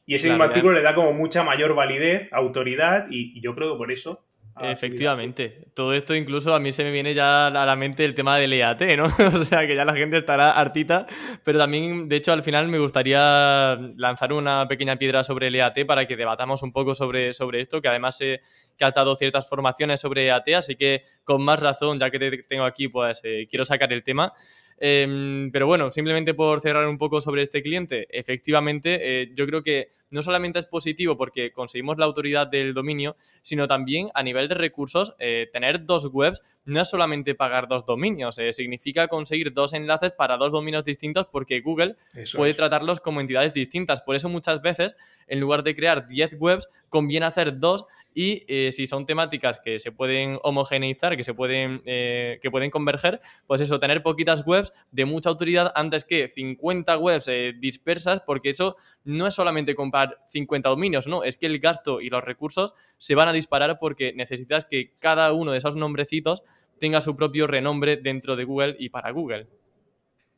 [0.05, 0.49] Y ese Claro, mismo ya.
[0.49, 4.23] artículo le da como mucha mayor validez, autoridad, y, y yo creo que por eso...
[4.57, 5.65] subido Efectivamente.
[5.73, 8.53] Todo esto incluso a mí se me viene ya a la mente el tema del
[8.53, 9.05] EAT, ¿no?
[9.39, 11.07] o sea, que ya la gente estará hartita,
[11.43, 15.85] pero también, de hecho, al final me gustaría lanzar una pequeña piedra sobre el EAT
[15.85, 18.41] para que debatamos un poco sobre, sobre esto, que además he
[18.77, 22.87] captado ciertas formaciones sobre EAT, así que con más razón, ya que te tengo aquí,
[22.87, 24.31] pues eh, quiero sacar el tema.
[24.77, 29.63] Em, pero bueno, simplemente por cerrar un poco sobre este cliente, efectivamente, eh, yo creo
[29.63, 34.47] que no solamente es positivo porque conseguimos la autoridad del dominio, sino también a nivel
[34.47, 39.53] de recursos, eh, tener dos webs no es solamente pagar dos dominios, eh, significa conseguir
[39.53, 42.57] dos enlaces para dos dominios distintos porque Google Eso puede es.
[42.57, 44.01] tratarlos como entidades distintas.
[44.01, 44.95] Por eso muchas veces,
[45.27, 49.77] en lugar de crear 10 webs, conviene hacer dos y eh, si son temáticas que
[49.77, 54.71] se pueden homogeneizar, que se pueden, eh, que pueden converger, pues eso, tener poquitas webs
[54.91, 60.17] de mucha autoridad antes que 50 webs eh, dispersas, porque eso no es solamente comprar
[60.29, 64.13] 50 dominios, no, es que el gasto y los recursos se van a disparar porque
[64.15, 66.41] necesitas que cada uno de esos nombrecitos
[66.79, 69.47] tenga su propio renombre dentro de Google y para Google.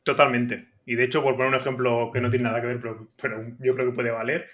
[0.02, 0.66] Totalmente.
[0.84, 2.80] Y de hecho, por poner un ejemplo que no tiene nada que ver,
[3.20, 4.48] pero, yo creo que puede valer,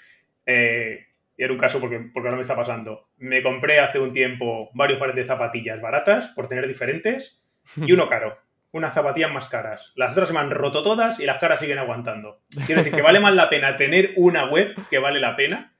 [1.36, 3.08] era un caso porque, porque ahora me está pasando.
[3.18, 7.40] Me compré hace un tiempo varios pares de zapatillas baratas por tener diferentes
[7.76, 8.38] y uno caro.
[8.72, 9.92] Unas zapatillas más caras.
[9.94, 12.40] Las otras se me han roto todas y las caras siguen aguantando.
[12.66, 15.72] Quiero decir que vale más la pena tener una web que vale la pena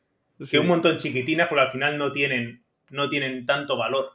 [0.51, 4.11] que un montón chiquitinas porque al final no tienen, no tienen tanto valor.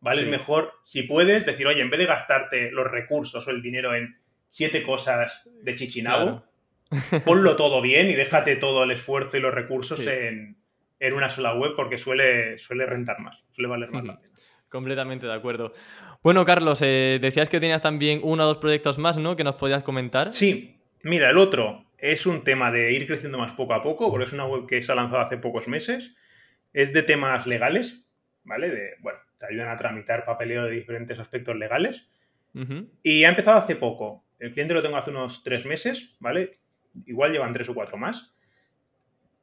[0.00, 0.18] ¿Vale?
[0.18, 0.22] Sí.
[0.24, 3.94] Es mejor, si puedes, decir, oye, en vez de gastarte los recursos o el dinero
[3.94, 4.18] en
[4.50, 6.44] siete cosas de chichinabo,
[6.90, 7.24] Claro.
[7.24, 10.06] ponlo todo bien y déjate todo el esfuerzo y los recursos Sí.
[10.08, 10.56] en,
[11.06, 14.34] en una sola web porque suele, suele rentar más, suele valer más la pena.
[14.68, 15.72] Completamente de acuerdo.
[16.22, 19.36] Bueno, Carlos, eh, decías que tenías también uno o dos proyectos más, ¿no?
[19.36, 20.32] Que nos podías comentar.
[20.32, 24.26] Sí, mira, el otro es un tema de ir creciendo más poco a poco, porque
[24.26, 26.14] es una web que se ha lanzado hace pocos meses.
[26.72, 28.04] Es de temas legales,
[28.42, 28.70] ¿vale?
[28.70, 32.08] De, bueno, te ayudan a tramitar papeleo de diferentes aspectos legales.
[33.02, 34.24] Y ha empezado hace poco.
[34.38, 36.58] El cliente lo tengo hace unos tres meses, ¿vale?
[37.06, 38.32] Igual llevan tres o cuatro más.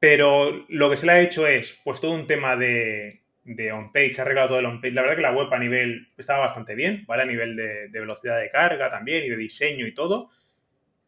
[0.01, 4.13] Pero lo que se le ha hecho es, pues todo un tema de, de on-page,
[4.13, 4.95] se ha arreglado todo el on-page.
[4.95, 7.21] La verdad que la web a nivel estaba bastante bien, ¿vale?
[7.21, 10.31] A nivel de, velocidad de carga también y de diseño y todo.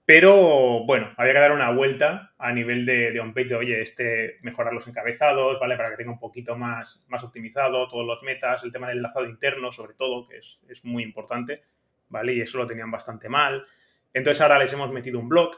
[0.06, 4.38] Pero bueno, había que dar una vuelta a nivel de, de on-page de, oye, este,
[4.44, 5.76] mejorar los encabezados, ¿vale?
[5.76, 9.26] Para que tenga un poquito más, más optimizado todos los metas, el tema del enlazado
[9.26, 11.64] interno, sobre todo, que es, es muy importante,
[12.10, 12.34] ¿vale?
[12.34, 13.66] Y eso lo tenían bastante mal.
[14.14, 15.56] Entonces ahora les hemos metido un blog,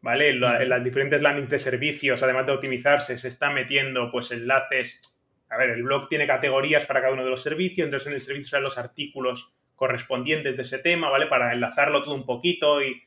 [0.00, 0.30] ¿vale?
[0.30, 4.30] En, la- en las diferentes landings de servicios, además de optimizarse, se están metiendo pues
[4.30, 5.00] enlaces.
[5.48, 8.22] A ver, el blog tiene categorías para cada uno de los servicios, entonces en el
[8.22, 11.26] servicio salen los artículos correspondientes de ese tema, ¿vale?
[11.26, 13.02] Para enlazarlo todo un poquito y,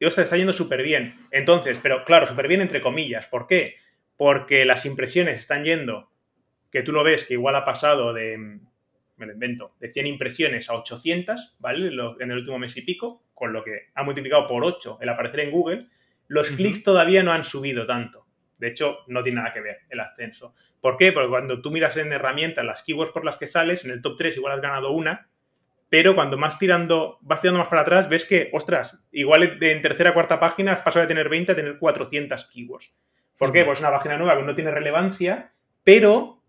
[0.00, 1.26] y ostras, está yendo súper bien.
[1.30, 3.26] Entonces, pero claro, súper bien entre comillas.
[3.28, 3.76] ¿Por qué?
[4.16, 6.10] Porque las impresiones están yendo,
[6.72, 8.58] que tú lo ves que igual ha pasado de,
[9.16, 11.88] me lo invento, de 100 impresiones a 800, ¿vale?
[12.20, 15.40] En el último mes y pico, con lo que ha multiplicado por 8 el aparecer
[15.40, 15.86] en Google.
[16.28, 18.26] los clics todavía no han subido tanto.
[18.58, 20.54] De hecho, no tiene nada que ver el ascenso.
[20.80, 21.12] ¿Por qué?
[21.12, 24.16] Porque cuando tú miras en herramientas las keywords por las que sales, en el top
[24.16, 25.28] 3 igual has ganado una,
[25.88, 30.10] pero cuando más tirando, vas tirando más para atrás, ves que, ostras, igual en tercera
[30.10, 32.92] o cuarta página has pasado de tener 20 a tener 400 keywords.
[33.38, 33.64] ¿Por qué?
[33.64, 36.42] Pues es una página nueva que no tiene relevancia, pero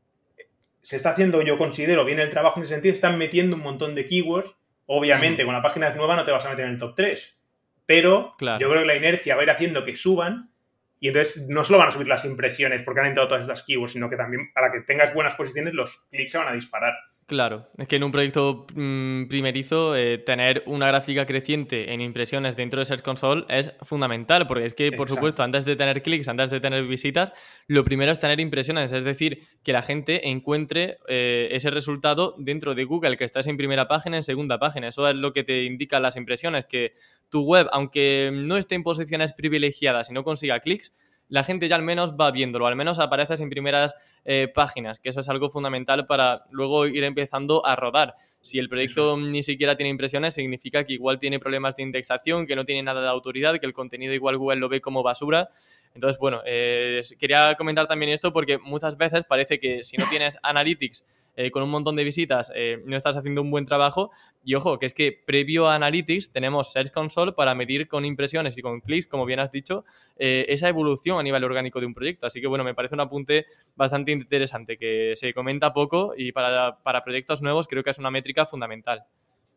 [0.85, 3.95] se está haciendo, yo considero, bien el trabajo en ese sentido, están metiendo un montón
[3.95, 4.55] de keywords.
[4.85, 7.39] Obviamente, con la página nueva no te vas a meter en el top 3,
[7.87, 10.51] pero yo creo que la inercia va a ir haciendo que suban
[10.99, 13.93] y entonces no solo van a subir las impresiones porque han entrado todas estas keywords,
[13.93, 16.93] sino que también para que tengas buenas posiciones los clics se van a disparar.
[17.27, 22.55] Claro, es que en un proyecto mm, primerizo eh, tener una gráfica creciente en impresiones
[22.55, 26.27] dentro de Search Console es fundamental, porque es que, por supuesto, antes de tener clics,
[26.27, 27.33] antes de tener visitas,
[27.65, 32.75] lo primero es tener impresiones, es decir, que la gente encuentre eh, ese resultado dentro
[32.75, 34.89] de Google, que estás en primera página, en segunda página.
[34.89, 36.93] Eso es lo que te indican las impresiones, que
[37.29, 40.93] tu web, aunque no esté en posiciones privilegiadas y no consiga clics,
[41.27, 45.09] la gente ya al menos va viéndolo, al menos apareces en primeras eh, páginas, que
[45.09, 48.15] eso es algo fundamental para luego ir empezando a rodar.
[48.41, 52.55] Si el proyecto ni siquiera tiene impresiones, significa que igual tiene problemas de indexación, que
[52.55, 55.49] no tiene nada de autoridad, que el contenido igual Google lo ve como basura.
[55.93, 60.37] Entonces, bueno, eh, quería comentar también esto porque muchas veces parece que si no tienes
[60.43, 61.05] analytics
[61.37, 64.11] eh, con un montón de visitas eh, no estás haciendo un buen trabajo.
[64.43, 68.57] Y ojo, que es que previo a Analytics tenemos Search Console para medir con impresiones
[68.57, 69.83] y con clics, como bien has dicho,
[70.17, 72.25] eh, esa evolución a nivel orgánico de un proyecto.
[72.25, 76.77] Así que bueno, me parece un apunte bastante interesante que se comenta poco y para,
[77.03, 79.03] proyectos nuevos creo que es una métrica fundamental.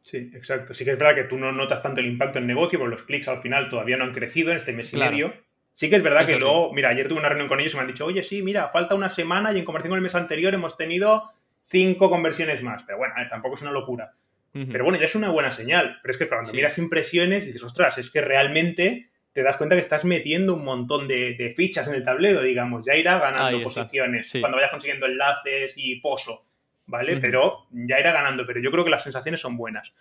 [0.03, 0.75] Sí, exacto.
[0.75, 3.03] Sí que es verdad que tú no notas tanto el impacto en negocio, porque los
[3.05, 5.35] clics al final todavía no han crecido en este mes y medio.
[5.75, 7.83] Sí que es verdad que luego, mira, ayer tuve una reunión con ellos y me
[7.83, 10.53] han dicho, oye, sí, mira, falta una semana y en comparación con el mes anterior
[10.53, 11.31] hemos tenido
[11.67, 12.83] cinco conversiones más.
[12.85, 14.13] Pero bueno, tampoco es una locura.
[14.53, 16.01] Pero bueno, ya es una buena señal.
[16.03, 19.83] Pero es que cuando miras impresiones dices, ostras, es que realmente te das cuenta que
[19.83, 22.85] estás metiendo un montón de, fichas en el tablero, digamos.
[22.85, 26.45] Ya irá ganando posiciones cuando vayas consiguiendo enlaces y pozo,
[26.87, 27.19] ¿vale?
[27.19, 28.45] Pero ya irá ganando.
[28.45, 29.93] Pero yo creo que las sensaciones son buenas.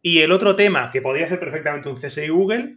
[0.00, 2.76] Y el otro tema que podría ser perfectamente un CSI Google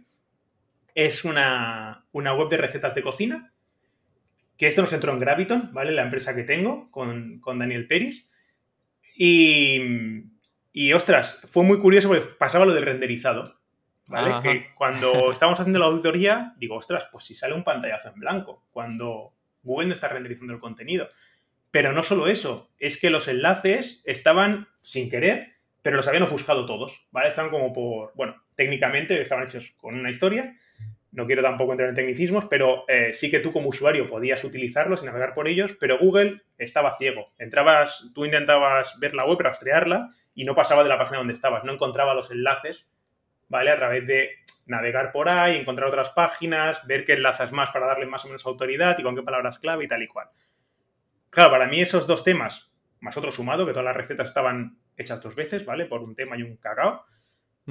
[0.94, 3.52] es una, una web de recetas de cocina
[4.58, 5.92] que esto nos entró en Graviton, ¿vale?
[5.92, 8.28] La empresa que tengo con, Daniel Peris.
[9.16, 9.80] Y,
[10.74, 13.58] y, ostras, fue muy curioso porque pasaba lo del renderizado,
[14.08, 14.34] ¿vale?
[14.42, 18.64] Que cuando estábamos haciendo la auditoría, digo, ostras, pues si sale un pantallazo en blanco,
[18.70, 21.08] cuando Google no está renderizando el contenido.
[21.70, 26.64] Pero no solo eso, es que los enlaces estaban sin querer, pero los habían ofuscado
[26.64, 27.28] todos, ¿vale?
[27.28, 30.56] Estaban como por, bueno, técnicamente estaban hechos con una historia
[31.16, 35.02] no quiero tampoco entrar en tecnicismos, pero eh, sí que tú como usuario podías utilizarlos
[35.02, 37.32] y navegar por ellos, pero Google estaba ciego.
[37.38, 41.64] Entrabas, tú intentabas ver la web, rastrearla y no pasaba de la página donde estabas,
[41.64, 42.86] no encontraba los enlaces,
[43.48, 43.70] ¿vale?
[43.70, 44.30] A través de
[44.66, 48.44] navegar por ahí, encontrar otras páginas, ver qué enlazas más para darle más o menos
[48.46, 50.28] autoridad y con qué palabras clave y tal y cual.
[51.30, 55.22] Claro, para mí esos dos temas, más otro sumado, que todas las recetas estaban hechas
[55.22, 55.86] dos veces, ¿vale?
[55.86, 57.04] Por un tema y un cacao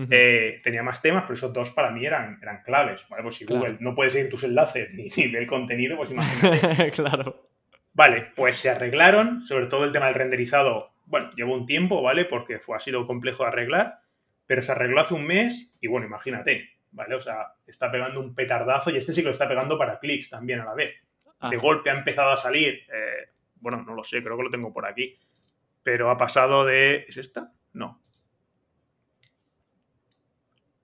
[0.09, 3.05] eh, tenía más temas, pero esos dos para mí eran, eran claves.
[3.09, 3.23] ¿vale?
[3.23, 6.91] Pues si Google no puede seguir tus enlaces ni, ni el contenido, pues imagínate.
[6.95, 7.49] claro.
[7.93, 12.25] Vale, pues se arreglaron, sobre todo el tema del renderizado, bueno, llevó un tiempo, ¿vale?
[12.25, 13.99] Porque fue, ha sido complejo de arreglar,
[14.45, 17.15] pero se arregló hace un mes y bueno, imagínate, ¿vale?
[17.15, 20.29] O sea, está pegando un petardazo y este sí que lo está pegando para clics
[20.29, 20.93] también a la vez.
[21.49, 24.73] De golpe ha empezado a salir, eh, bueno, no lo sé, creo que lo tengo
[24.73, 25.19] por aquí,
[25.83, 27.05] pero ha pasado de...
[27.07, 27.51] ¿Es esta?
[27.73, 28.01] No,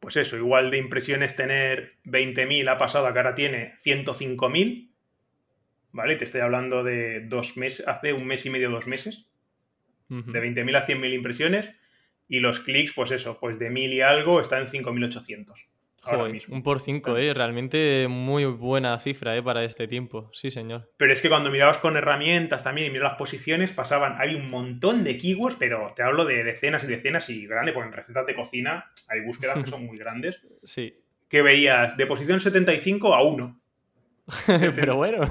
[0.01, 4.89] pues eso, igual de impresiones tener 20.000 ha pasado a que ahora tiene 105.000,
[5.91, 6.15] ¿vale?
[6.15, 9.27] Te estoy hablando de dos meses, hace un mes y medio, dos meses,
[10.09, 11.69] de 20.000 a 100.000 impresiones,
[12.31, 15.53] y los clics, pues eso, pues de 1.000 y algo está en 5.800.
[16.03, 17.31] Joder, un por cinco, ¿eh?
[17.33, 19.43] Realmente muy buena cifra, ¿eh?
[19.43, 20.31] Para este tiempo.
[20.33, 20.89] Sí, señor.
[20.97, 24.49] Pero es que cuando mirabas con herramientas también y miras las posiciones, pasaban, hay un
[24.49, 28.25] montón de keywords, pero te hablo de decenas y decenas y grande, porque en recetas
[28.25, 30.39] de cocina hay búsquedas que son muy grandes.
[30.63, 30.95] Sí.
[31.27, 33.61] Que veías de posición 75 a 1.
[34.75, 35.21] pero bueno.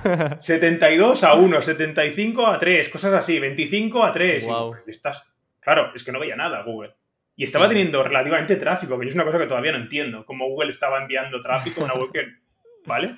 [0.41, 4.45] 72 a 1, 75 a 3, cosas así, 25 a 3.
[4.45, 4.77] Wow.
[4.87, 5.30] estás...
[5.61, 6.95] Claro, es que no veía nada Google.
[7.37, 10.27] Y estaba teniendo relativamente tráfico, que es una cosa que todavía no entiendo.
[10.27, 12.27] Cómo Google estaba enviando tráfico a una web que.
[12.87, 13.17] ¿Vale?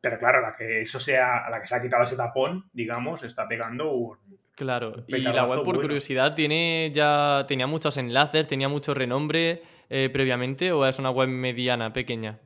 [0.00, 2.68] Pero claro, a la que eso sea, a la que se ha quitado ese tapón,
[2.72, 4.16] digamos, está pegando un.
[4.54, 10.10] Claro, y la web, por curiosidad, tiene ya tenía muchos enlaces, tenía mucho renombre eh,
[10.12, 12.38] previamente, o es una web mediana, pequeña?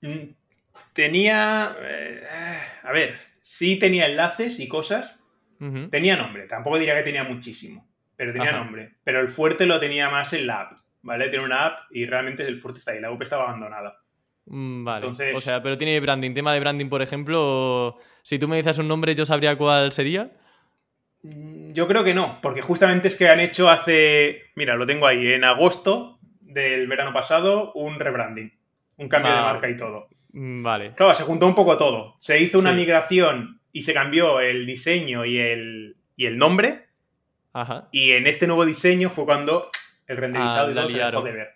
[0.00, 0.34] Mm,
[0.92, 1.76] tenía.
[1.80, 2.20] Eh,
[2.82, 5.16] a ver, sí tenía enlaces y cosas.
[5.90, 7.91] Tenía nombre, tampoco diría que tenía muchísimo
[8.22, 8.92] pero tenía nombre.
[9.02, 11.28] Pero el fuerte lo tenía más en la app, ¿vale?
[11.28, 13.98] Tiene una app y realmente el fuerte está ahí, la web estaba abandonada.
[14.46, 15.08] Mm, vale.
[15.34, 16.32] O sea, pero tiene branding.
[16.32, 20.30] Tema de branding, por ejemplo, si tú me dices un nombre, yo sabría cuál sería.
[21.24, 25.08] Mm, yo creo que no, porque justamente es que han hecho hace, mira, lo tengo
[25.08, 28.52] ahí, en agosto del verano pasado, un rebranding,
[28.98, 30.06] un cambio de marca y todo.
[30.32, 30.92] Mm, vale.
[30.94, 32.18] Claro, se juntó un poco todo.
[32.20, 36.91] Se hizo una migración y se cambió el diseño y el, y el nombre.
[37.52, 37.88] Ajá.
[37.92, 39.70] Y en este nuevo diseño fue cuando
[40.06, 41.48] el renderizado ah, se dejó de ver.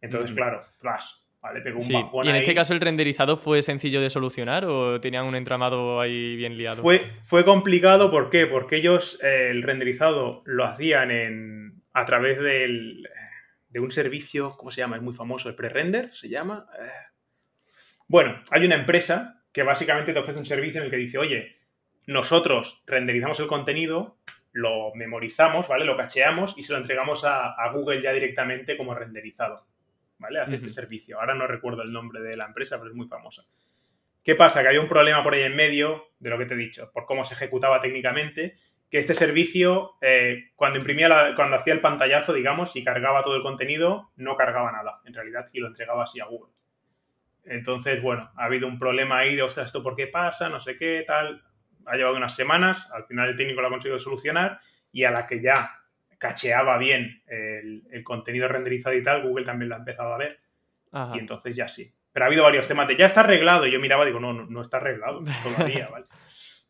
[0.00, 1.04] Entonces, claro, flash.
[1.42, 5.24] Vale, pegó un ¿Y en este caso el renderizado fue sencillo de solucionar o tenían
[5.24, 6.82] un entramado ahí bien liado?
[6.82, 8.46] Fue, fue complicado, ¿por qué?
[8.46, 13.08] Porque ellos eh, el renderizado lo hacían en, a través del,
[13.70, 14.96] de un servicio, ¿cómo se llama?
[14.96, 16.66] Es muy famoso, el pre-render, se llama.
[16.78, 16.90] Eh.
[18.06, 21.56] Bueno, hay una empresa que básicamente te ofrece un servicio en el que dice, oye,
[22.06, 24.18] nosotros renderizamos el contenido,
[24.52, 25.84] lo memorizamos, ¿vale?
[25.84, 29.66] Lo cacheamos y se lo entregamos a Google ya directamente como renderizado.
[30.20, 30.38] ¿vale?
[30.38, 31.18] Hace este servicio.
[31.18, 33.42] Ahora no recuerdo el nombre de la empresa, pero es muy famosa.
[34.22, 34.62] ¿Qué pasa?
[34.62, 37.06] Que había un problema por ahí en medio de lo que te he dicho, por
[37.06, 38.58] cómo se ejecutaba técnicamente,
[38.90, 43.42] que este servicio, eh, cuando imprimía, cuando hacía el pantallazo, digamos, y cargaba todo el
[43.42, 46.52] contenido, no cargaba nada, en realidad, y lo entregaba así a Google.
[47.44, 50.50] Entonces, bueno, ha habido un problema ahí de, ostras, ¿esto por qué pasa?
[50.50, 51.42] No sé qué, tal.
[51.86, 54.60] Ha llevado unas semanas, al final el técnico lo ha conseguido solucionar,
[54.92, 55.80] y a la que ya
[56.18, 60.40] cacheaba bien el, contenido renderizado y tal, Google también lo ha empezado a ver.
[61.14, 61.92] Y entonces ya sí.
[62.12, 63.66] Pero ha habido varios temas de ya está arreglado.
[63.66, 66.06] Y yo miraba y digo, no, no, está arreglado todavía, ¿vale?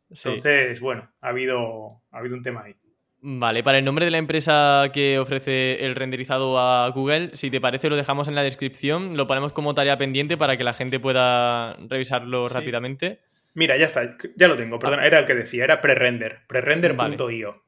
[0.09, 2.77] Entonces, bueno, ha habido, ha habido un tema ahí.
[3.23, 7.61] Vale, para el nombre de la empresa que ofrece el renderizado a Google, si te
[7.61, 10.99] parece lo dejamos en la descripción, lo ponemos como tarea pendiente para que la gente
[11.01, 13.21] pueda revisarlo rápidamente.
[13.55, 17.65] Mira, ya está, ya lo tengo, perdón, era el que decía, era prerender, prerender.io.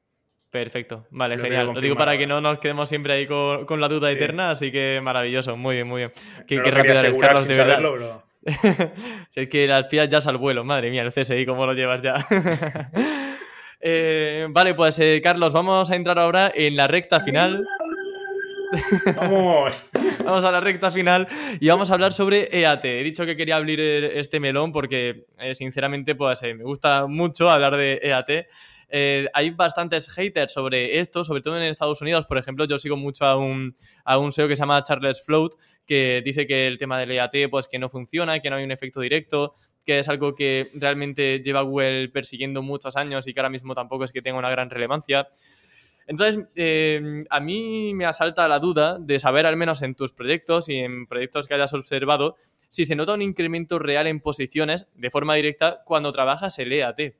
[0.50, 1.72] Perfecto, vale, genial.
[1.72, 5.00] Lo digo para que no nos quedemos siempre ahí con, la duda eterna, así que
[5.02, 6.12] maravilloso, muy bien, muy bien.
[6.46, 8.22] Qué, rápido eres, Carlos, de verdad.
[9.28, 12.02] si es que las pillas ya al vuelo, madre mía, el CSI, ¿cómo lo llevas
[12.02, 12.14] ya?
[13.84, 17.66] Eh, vale, pues eh, Carlos, vamos a entrar ahora en la recta final.
[19.16, 19.84] Vamos.
[20.24, 21.26] vamos a la recta final
[21.60, 22.84] y vamos a hablar sobre EAT.
[22.84, 27.76] He dicho que quería abrir este melón porque, eh, sinceramente, pues me gusta mucho hablar
[27.76, 28.46] de EAT.
[28.94, 32.26] Eh, hay bastantes haters sobre esto, sobre todo en Estados Unidos.
[32.26, 35.54] Por ejemplo, yo sigo mucho a un, a un SEO que se llama Charles Float,
[35.86, 38.70] que dice que el tema del EAT pues, que no funciona, que no hay un
[38.70, 39.54] efecto directo,
[39.84, 44.04] que es algo que realmente lleva Google persiguiendo muchos años y que ahora mismo tampoco
[44.04, 45.28] es que tenga una gran relevancia.
[46.06, 50.68] Entonces, em, a mí me asalta la duda de saber, al menos en tus proyectos
[50.68, 52.36] y en proyectos que hayas observado,
[52.68, 57.14] si se nota un incremento real en posiciones de forma directa cuando trabajas el EAT.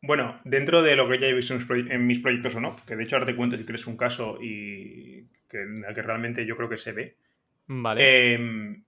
[0.00, 3.02] Bueno, dentro de lo que ya he visto en mis proyectos o no, que de
[3.02, 6.56] hecho ahora te cuento si quieres un caso y que, en el que realmente yo
[6.56, 7.16] creo que se ve.
[7.66, 8.34] Vale.
[8.34, 8.84] Em,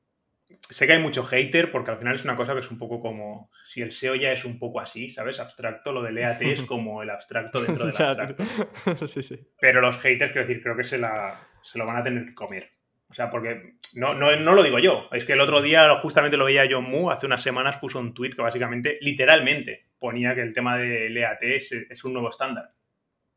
[0.68, 3.00] sé que hay mucho hater porque al final es una cosa que es un poco
[3.00, 5.40] como si el SEO ya es un poco así, ¿sabes?
[5.40, 9.06] Abstracto, lo del EAT es como el abstracto dentro del abstracto.
[9.06, 9.38] sí, sí.
[9.60, 12.34] Pero los haters, quiero decir, creo que se, la, se lo van a tener que
[12.34, 12.70] comer.
[13.10, 15.08] O sea, porque no, no, no, lo digo yo.
[15.10, 18.14] Es que el otro día justamente lo veía John Mu, hace unas semanas puso un
[18.14, 22.72] tweet que básicamente, literalmente, ponía que el tema del EAT es, un nuevo estándar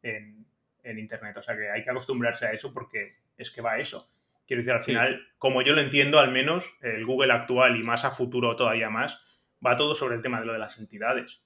[0.03, 0.45] en,
[0.85, 1.37] Internet.
[1.37, 4.11] O sea que hay que acostumbrarse a eso porque es que va a eso.
[4.45, 8.05] Quiero decir, al final, como yo lo entiendo, al menos el Google actual y más
[8.05, 9.19] a futuro todavía más,
[9.65, 11.41] va todo sobre el tema de lo de las entidades.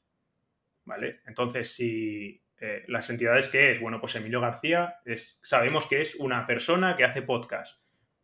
[0.85, 1.21] ¿Vale?
[1.27, 3.79] Entonces, si eh, las entidades, ¿qué es?
[3.79, 7.77] Bueno, pues Emilio García es, sabemos que es una persona que hace podcast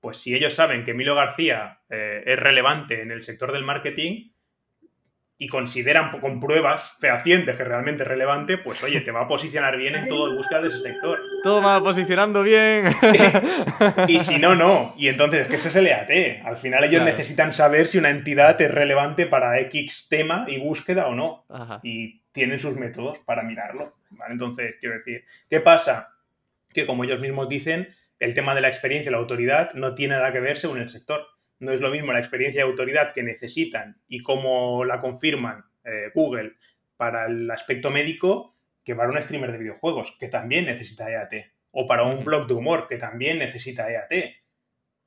[0.03, 4.32] pues si ellos saben que Emilio García eh, es relevante en el sector del marketing
[5.43, 9.75] y consideran con pruebas fehacientes que realmente es relevante, pues oye, te va a posicionar
[9.75, 11.19] bien en todo el búsqueda de ese sector.
[11.43, 12.85] Todo va posicionando bien.
[14.07, 14.93] y si no, no.
[14.97, 16.45] Y entonces es que ese es el EAT.
[16.45, 21.07] Al final ellos necesitan saber si una entidad es relevante para X tema y búsqueda
[21.07, 21.43] o no.
[21.83, 23.95] Y tienen sus métodos para mirarlo.
[24.29, 26.13] Entonces, quiero decir, ¿qué pasa?
[26.73, 30.15] Que como ellos mismos dicen, el tema de la experiencia y la autoridad no tiene
[30.15, 31.27] nada que ver según el sector.
[31.63, 36.11] No es lo mismo la experiencia y autoridad que necesitan y cómo la confirman eh,
[36.13, 36.53] Google
[36.97, 41.51] para el aspecto médico que para un streamer de videojuegos, que también necesita EAT.
[41.71, 44.35] O para un blog de humor, que también necesita EAT.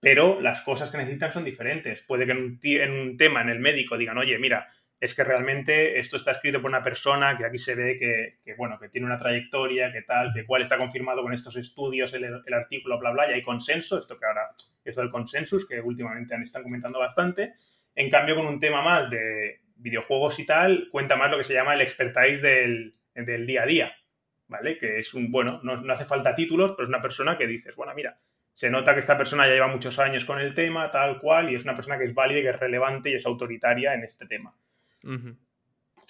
[0.01, 2.03] Pero las cosas que necesitan son diferentes.
[2.03, 6.17] Puede que en un tema en el médico digan, oye, mira, es que realmente esto
[6.17, 9.93] está escrito por una persona que aquí se ve que, bueno, que tiene una trayectoria,
[9.93, 13.43] que tal, que cual está confirmado con estos estudios, el, artículo, bla, bla, y hay
[13.43, 14.51] consenso, esto que ahora,
[14.85, 17.55] esto del consensus, que últimamente estado comentando bastante.
[17.95, 21.53] En cambio, con un tema más de videojuegos y tal, cuenta más lo que se
[21.53, 22.95] llama el expertise del,
[23.47, 23.93] día a día,
[24.49, 24.79] ¿vale?
[24.79, 27.77] Que es un, bueno, no, no hace falta títulos, pero es una persona que dices,
[27.77, 28.19] bueno, mira,
[28.55, 31.55] se nota que esta persona ya lleva muchos años con el tema, tal cual, y
[31.55, 34.55] es una persona que es válida, que es relevante y es autoritaria en este tema.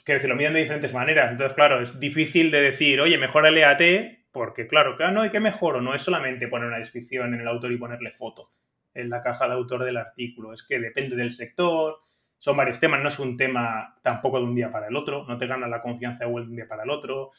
[0.04, 1.32] Que decir, lo miden de diferentes maneras.
[1.32, 3.82] Entonces, claro, es difícil de decir, oye, mejor el EAT,
[4.30, 7.48] porque claro, claro, no, hay que mejor, no es solamente poner una descripción en el
[7.48, 8.52] autor y ponerle foto
[8.94, 12.00] en la caja de autor del artículo, es que depende del sector,
[12.38, 15.38] son varios temas, no es un tema tampoco de un día para el otro, no
[15.38, 17.30] te gana la confianza de un día para el otro.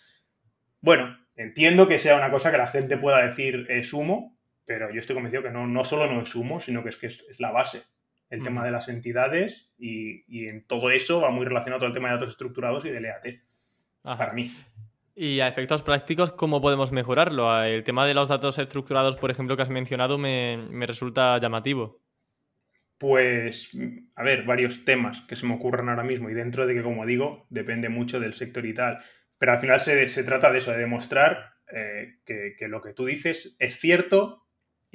[0.82, 4.99] Bueno, entiendo que sea una cosa que la gente pueda decir es humo, pero yo
[4.99, 7.51] estoy convencido que no, no solo no es humo, sino que es que es, la
[7.51, 7.84] base.
[8.30, 12.09] El tema de las entidades y, en todo eso va muy relacionado todo el tema
[12.09, 13.41] de datos estructurados y del EAT.
[14.01, 14.51] Para mí.
[15.15, 17.63] Y a efectos prácticos, ¿cómo podemos mejorarlo?
[17.63, 22.01] El tema de los datos estructurados, por ejemplo, que has mencionado, me, me resulta llamativo.
[22.97, 23.69] Pues,
[24.15, 27.05] a ver, varios temas que se me ocurren ahora mismo y dentro de que, como
[27.05, 28.99] digo, depende mucho del sector y tal.
[29.38, 33.55] Pero al final se, trata de eso, de demostrar eh, que, lo que tú dices
[33.59, 34.46] es cierto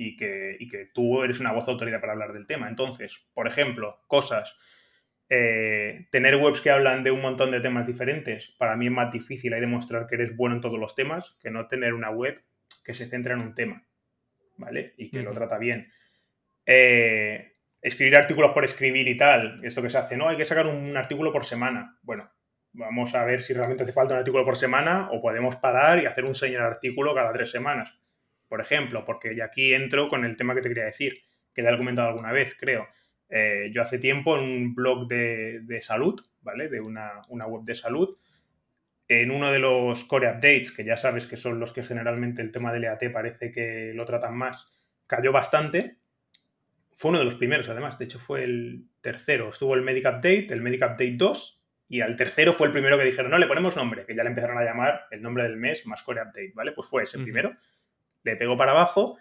[0.06, 2.68] y que, que, tú eres una voz autoridad para hablar del tema.
[2.68, 4.56] Entonces, por ejemplo, cosas,
[5.28, 9.12] eh, tener webs que hablan de un montón de temas diferentes, para mí es más
[9.12, 12.42] difícil, hay demostrar que eres bueno en todos los temas que no tener una web
[12.84, 13.84] que se centra en un tema,
[14.56, 14.94] ¿vale?
[14.96, 15.90] Y que lo trata bien.
[16.66, 20.66] Eh, escribir artículos por escribir y tal, esto que se hace, no, hay que sacar
[20.66, 21.98] un artículo por semana.
[22.02, 22.30] Bueno,
[22.72, 26.06] vamos a ver si realmente hace falta un artículo por semana o podemos parar y
[26.06, 28.01] hacer un señor artículo cada tres semanas.
[28.52, 31.22] Por ejemplo, porque ya aquí entro con el tema que te quería decir,
[31.54, 32.86] que ya he comentado alguna vez, creo.
[33.30, 36.68] Eh, yo hace tiempo en un blog de, salud, ¿vale?
[36.68, 38.18] De una, una, web de salud,
[39.08, 42.52] en uno de los core updates, que ya sabes que son los que generalmente el
[42.52, 44.70] tema del EAT parece que lo tratan más,
[45.06, 46.02] cayó bastante
[46.94, 47.98] fue uno de los primeros, además.
[47.98, 49.48] De hecho, fue el tercero.
[49.48, 51.62] Estuvo el Medic Update, el Medic Update 2.
[51.88, 54.28] Y al tercero fue el primero que dijeron, no, le ponemos nombre, que ya le
[54.28, 56.72] empezaron a llamar el nombre del mes más Core Update, ¿vale?
[56.72, 57.56] Pues fue ese primero.
[58.24, 59.18] Le pegó para abajo.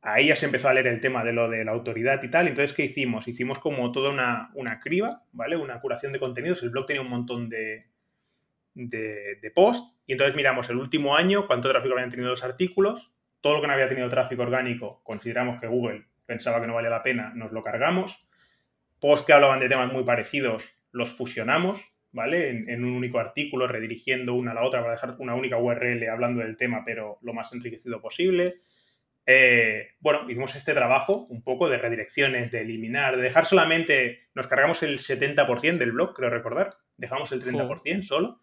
[0.00, 2.48] Ahí ya se empezó a leer el tema de lo de la autoridad y tal.
[2.48, 3.26] Entonces, ¿qué hicimos?
[3.28, 5.56] Hicimos como toda una, una criba, ¿vale?
[5.56, 6.62] Una curación de contenidos.
[6.62, 7.86] El blog tenía un montón de,
[8.74, 9.96] de, de post.
[10.06, 13.12] Y entonces miramos el último año, cuánto tráfico habían tenido los artículos.
[13.40, 16.90] Todo lo que no había tenido tráfico orgánico, consideramos que Google pensaba que no valía
[16.90, 18.24] la pena, nos lo cargamos.
[19.00, 21.80] Post que hablaban de temas muy parecidos, los fusionamos,
[22.12, 22.50] ¿vale?
[22.50, 26.42] En, un único artículo, redirigiendo una a la otra para dejar una única URL hablando
[26.42, 28.60] del tema, pero lo más enriquecido posible.
[29.26, 34.46] Eh, bueno, hicimos este trabajo un poco de redirecciones, de eliminar, de dejar solamente, nos
[34.46, 38.40] cargamos el 70% del blog, creo recordar, dejamos el 30% solo.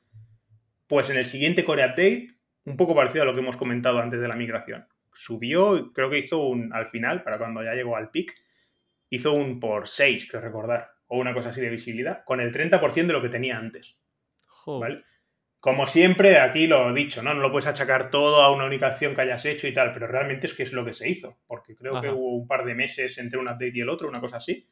[0.88, 2.28] Pues en el siguiente core update,
[2.66, 4.86] un poco parecido a lo que hemos comentado antes de la migración
[5.16, 8.36] subió, creo que hizo un, al final, para cuando ya llegó al pic,
[9.10, 13.08] hizo un por 6, que recordar, o una cosa así de visibilidad, con el 30%
[13.08, 13.98] de lo que tenía antes.
[15.60, 17.34] Como siempre, aquí lo he dicho, ¿no?
[17.34, 20.08] No lo puedes achacar todo a una única acción que hayas hecho y tal, pero
[20.08, 22.76] realmente es que es lo que se hizo, porque creo que hubo un par de
[22.76, 24.68] meses entre un update y el otro, una cosa así,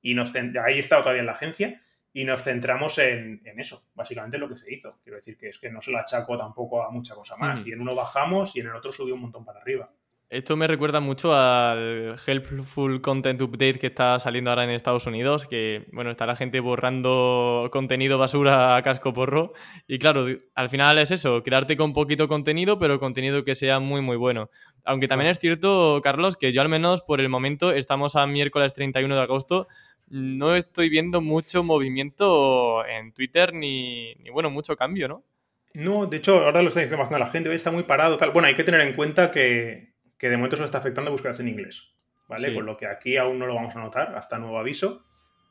[0.00, 1.82] y nos ahí estado todavía en la agencia,
[2.12, 4.98] y nos centramos en, eso, básicamente lo que se hizo.
[5.02, 7.64] Quiero decir que es que no se lo achaco tampoco a mucha cosa más.
[7.66, 9.90] Y en uno bajamos y en el otro subió un montón para arriba.
[10.30, 15.46] Esto me recuerda mucho al Helpful Content Update que está saliendo ahora en Estados Unidos,
[15.46, 19.54] que bueno, está la gente borrando contenido basura a casco porro.
[19.86, 24.02] Y claro, al final es eso, quedarte con poquito contenido, pero contenido que sea muy
[24.02, 24.50] muy bueno.
[24.84, 28.74] Aunque también es cierto, Carlos, que yo al menos por el momento estamos a miércoles
[28.74, 29.66] 31 de agosto,
[30.08, 35.24] no estoy viendo mucho movimiento en Twitter ni, bueno, mucho cambio, ¿no?
[35.72, 38.30] No, de hecho, ahora lo está diciendo bastante la gente, hoy está muy parado, tal.
[38.32, 41.82] Bueno, hay que tener en cuenta que, de momento se está afectando búsquedas en inglés,
[42.28, 42.54] ¿vale?
[42.54, 45.04] Con lo que aquí aún no lo vamos a notar, hasta nuevo aviso.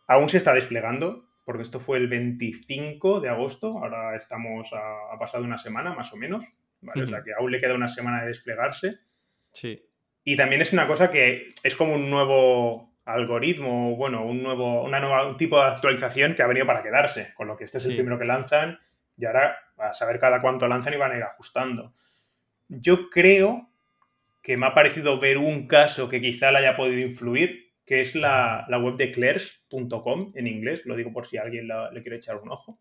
[0.07, 5.17] Aún se está desplegando, porque esto fue el 25 de agosto, ahora estamos a, ha
[5.19, 6.45] pasado una semana más o menos,
[6.81, 7.03] ¿vale?
[7.03, 8.99] O sea que aún le queda una semana de desplegarse.
[9.51, 9.83] Sí.
[10.23, 14.99] Y también es una cosa que es como un nuevo algoritmo, bueno, un nuevo, una
[14.99, 17.85] nueva, un tipo de actualización que ha venido para quedarse, con lo que este es
[17.85, 18.79] el primero que lanzan
[19.17, 21.93] y ahora a saber cada cuánto lanzan y van a ir ajustando.
[22.67, 23.69] Yo creo
[24.47, 28.15] que me ha parecido ver un caso que quizá le haya podido influir, que es
[28.15, 32.49] la, web de clears.com en inglés, lo digo por si alguien le quiere echar un
[32.49, 32.79] ojo,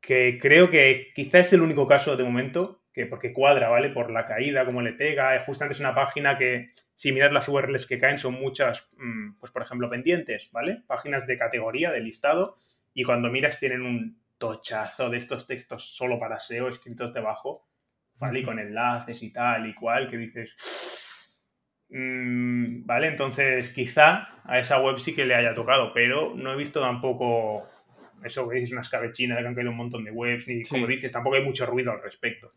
[0.00, 3.90] que creo que quizá es el único caso de momento que porque cuadra, ¿vale?
[3.90, 5.38] Por la caída, como le pega.
[5.46, 9.52] Justamente es una página que, si miras las URLs que caen, son muchas, mm, pues
[9.52, 10.82] por ejemplo, pendientes, ¿vale?
[10.88, 12.56] Páginas de categoría, de listado,
[12.92, 17.64] y cuando miras tienen un tochazo de estos textos solo para SEO escritos debajo,
[18.18, 18.40] ¿vale?
[18.40, 20.54] Y con enlaces y tal y cual, que dices...
[21.90, 23.08] Mm, ¿Vale?
[23.08, 27.68] Entonces, quizá a esa web sí que le haya tocado, pero no he visto tampoco
[28.24, 30.86] eso que dices, una escabechina de que han caído un montón de webs, ni como
[30.86, 32.52] dices, tampoco hay mucho ruido al respecto.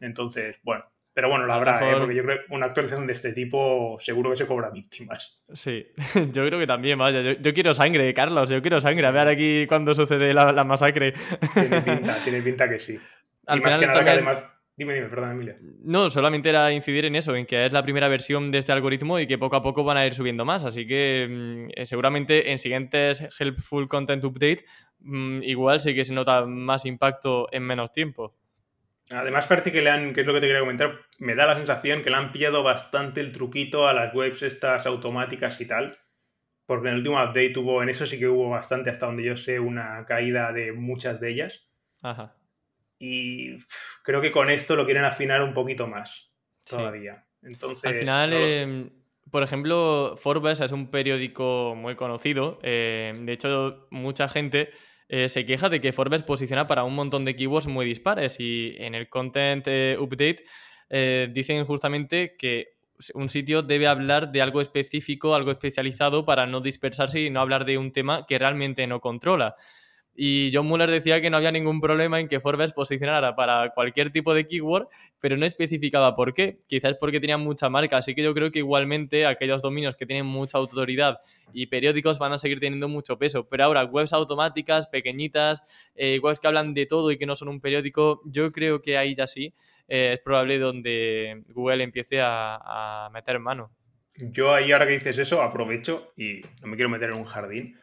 [0.00, 1.94] Entonces, bueno, Pero bueno, la habrá, ¿eh?
[1.98, 5.42] porque yo creo que una actualización de este tipo seguro que se cobra víctimas.
[5.52, 5.86] Sí,
[6.32, 7.34] yo creo que también, vaya.
[7.34, 9.06] Yo, quiero sangre, Carlos, yo quiero sangre.
[9.06, 11.12] A ver aquí cuando sucede la, masacre.
[11.52, 12.98] Tiene pinta, tiene pinta que sí.
[13.46, 14.38] Al final además
[14.76, 15.56] Dime, dime, perdón, Emilia.
[15.82, 19.18] No, solamente era incidir en eso, en que es la primera versión de este algoritmo
[19.18, 20.64] y que poco a poco van a ir subiendo más.
[20.64, 24.66] Así que mm, eh, seguramente en siguientes Helpful Content Update
[24.98, 28.36] mm, igual sí que se nota más impacto en menos tiempo.
[29.08, 31.56] Además parece que le han, que es lo que te quería comentar, me da la
[31.56, 35.96] sensación que le han pillado bastante el truquito a las webs estas automáticas y tal.
[36.66, 39.36] Porque en el último update hubo, en eso sí que hubo bastante, hasta donde yo
[39.36, 41.66] sé, una caída de muchas de ellas.
[42.02, 42.34] Ajá.
[42.98, 43.58] Y
[44.02, 46.30] creo que con esto lo quieren afinar un poquito más
[46.68, 47.24] todavía.
[47.42, 48.90] Entonces, Al final, em,
[49.30, 52.58] por ejemplo, Forbes es un periódico muy conocido.
[52.62, 54.70] Em, de hecho, mucha gente
[55.08, 58.40] eh, se queja de que Forbes posiciona para un montón de keywords muy dispares.
[58.40, 60.44] Y en el Content eh, Update
[60.90, 62.76] eh, dicen justamente que
[63.14, 67.64] un sitio debe hablar de algo específico, algo especializado, para no dispersarse y no hablar
[67.64, 69.54] de un tema que realmente no controla.
[70.18, 74.10] Y John Muller decía que no había ningún problema en que Forbes posicionara para cualquier
[74.10, 74.88] tipo de keyword,
[75.20, 76.60] pero no especificaba por qué.
[76.66, 77.98] Quizás porque tenían mucha marca.
[77.98, 81.18] Así que yo creo que igualmente aquellos dominios que tienen mucha autoridad
[81.52, 83.46] y periódicos van a seguir teniendo mucho peso.
[83.46, 85.62] Pero ahora, webs automáticas, pequeñitas,
[85.94, 88.96] eh, webs que hablan de todo y que no son un periódico, yo creo que
[88.96, 89.52] ahí ya sí
[89.86, 93.70] eh, es probable donde Google empiece a, a meter mano.
[94.18, 97.76] Yo ahí, ahora que dices eso, aprovecho y no me quiero meter en un jardín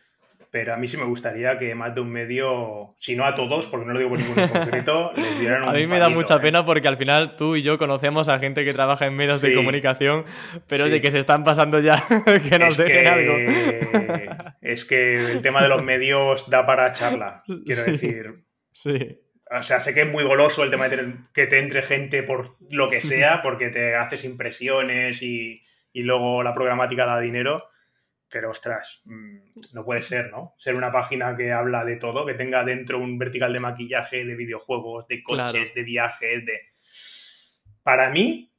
[0.54, 3.66] pero a mí sí me gustaría que más de un medio, si no a todos,
[3.66, 6.36] porque no lo digo por ningún concreto, les dieran un A mí me da mucha
[6.36, 6.39] ¿eh?
[6.41, 9.56] pena porque al final tú y yo conocemos a gente que trabaja en medios de
[9.56, 10.26] comunicación,
[10.68, 11.95] pero de que se están pasando ya,
[12.49, 13.34] que nos dejen algo.
[14.62, 18.45] Es que el tema de los medios da para charla, quiero decir.
[18.74, 19.22] Sí.
[19.49, 22.51] O sea, sé que es muy goloso el tema de que te entre gente por
[22.70, 27.72] lo que sea, porque te haces impresiones y, y luego la programática da dinero
[28.34, 29.38] pero ostras, mm,
[29.73, 30.55] no puede ser, ¿no?
[30.57, 34.36] Ser una página que habla de todo, que tenga dentro un vertical de maquillaje, de
[34.36, 36.59] videojuegos, de coches, de viajes, de...
[37.84, 38.51] Para mí,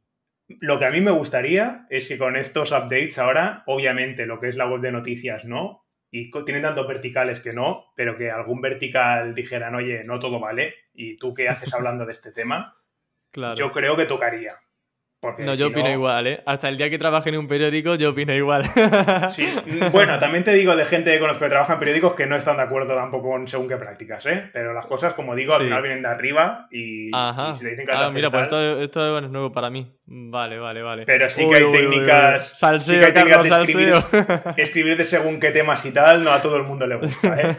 [0.61, 4.49] lo que a mí me gustaría es que con estos updates ahora, obviamente lo que
[4.49, 5.85] es la web de noticias, ¿no?
[6.09, 10.75] Y tienen tantos verticales que no, pero que algún vertical dijeran, oye, no todo vale,
[10.93, 12.77] y tú qué haces hablando de este tema,
[13.33, 13.57] claro.
[13.57, 14.57] yo creo que tocaría
[15.39, 16.43] no, yo opino igual, ¿eh?
[16.47, 18.65] Hasta el día que trabaje en un periódico, yo opino igual.
[19.35, 19.53] Sí,
[19.93, 22.57] bueno, también te digo de gente con los que trabaja en periódicos que no están
[22.57, 24.51] de acuerdo tampoco con según qué prácticas, ¿eh?
[24.53, 27.57] Pero las cosas, como digo, al final vienen de arriba y, Ajá.
[27.57, 29.93] si te dicen que Ah, mira, pues esto, esto, es nuevo para mí.
[30.07, 31.05] Vale, vale, vale.
[31.07, 32.59] Pero sí que hay técnicas.
[32.59, 33.95] salseo, sí Carlos, escribir,
[34.57, 37.57] escribir, de según qué temas y tal, no a todo el mundo le gusta, ¿eh?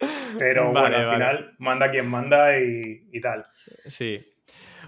[0.38, 3.44] Pero bueno, al final manda quien manda y, y tal.
[3.86, 4.29] Sí.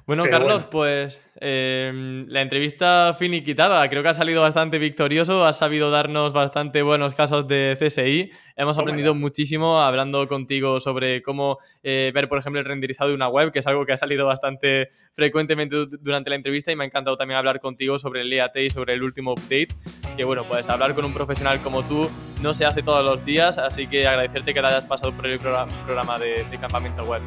[0.04, 3.88] Bueno, Carlos, pues em, la entrevista finiquitada.
[3.88, 8.32] Creo que ha salido bastante victorioso, has sabido darnos bastante buenos casos de CSI.
[8.56, 13.28] Hemos aprendido muchísimo hablando contigo sobre cómo eh, ver, por ejemplo, el renderizado de una
[13.28, 16.86] web, que es algo que ha salido bastante frecuentemente durante la entrevista y me ha
[16.88, 19.68] encantado también hablar contigo sobre el EAT y sobre el último update.
[20.16, 22.10] Que bueno, pues hablar con un profesional como tú
[22.42, 25.38] no se hace todos los días, así que agradecerte que te hayas pasado por el
[25.38, 27.22] programa de campamento web.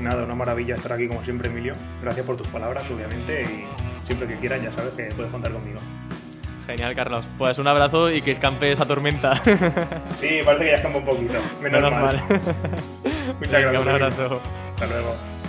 [0.00, 1.74] Nada, una maravilla estar aquí como siempre, Emilio.
[2.02, 3.66] Gracias por tus palabras, obviamente, y
[4.06, 5.78] siempre que quieras ya sabes que puedes contar conmigo.
[6.66, 7.26] Genial, Carlos.
[7.36, 9.34] Pues un abrazo y que escampe esa tormenta.
[10.20, 11.34] Sí, parece que ya escampa un poquito.
[11.62, 12.22] Menos, mal.
[13.40, 13.82] Muchas gracias.
[13.82, 14.40] Un abrazo.
[14.74, 15.39] Hasta luego.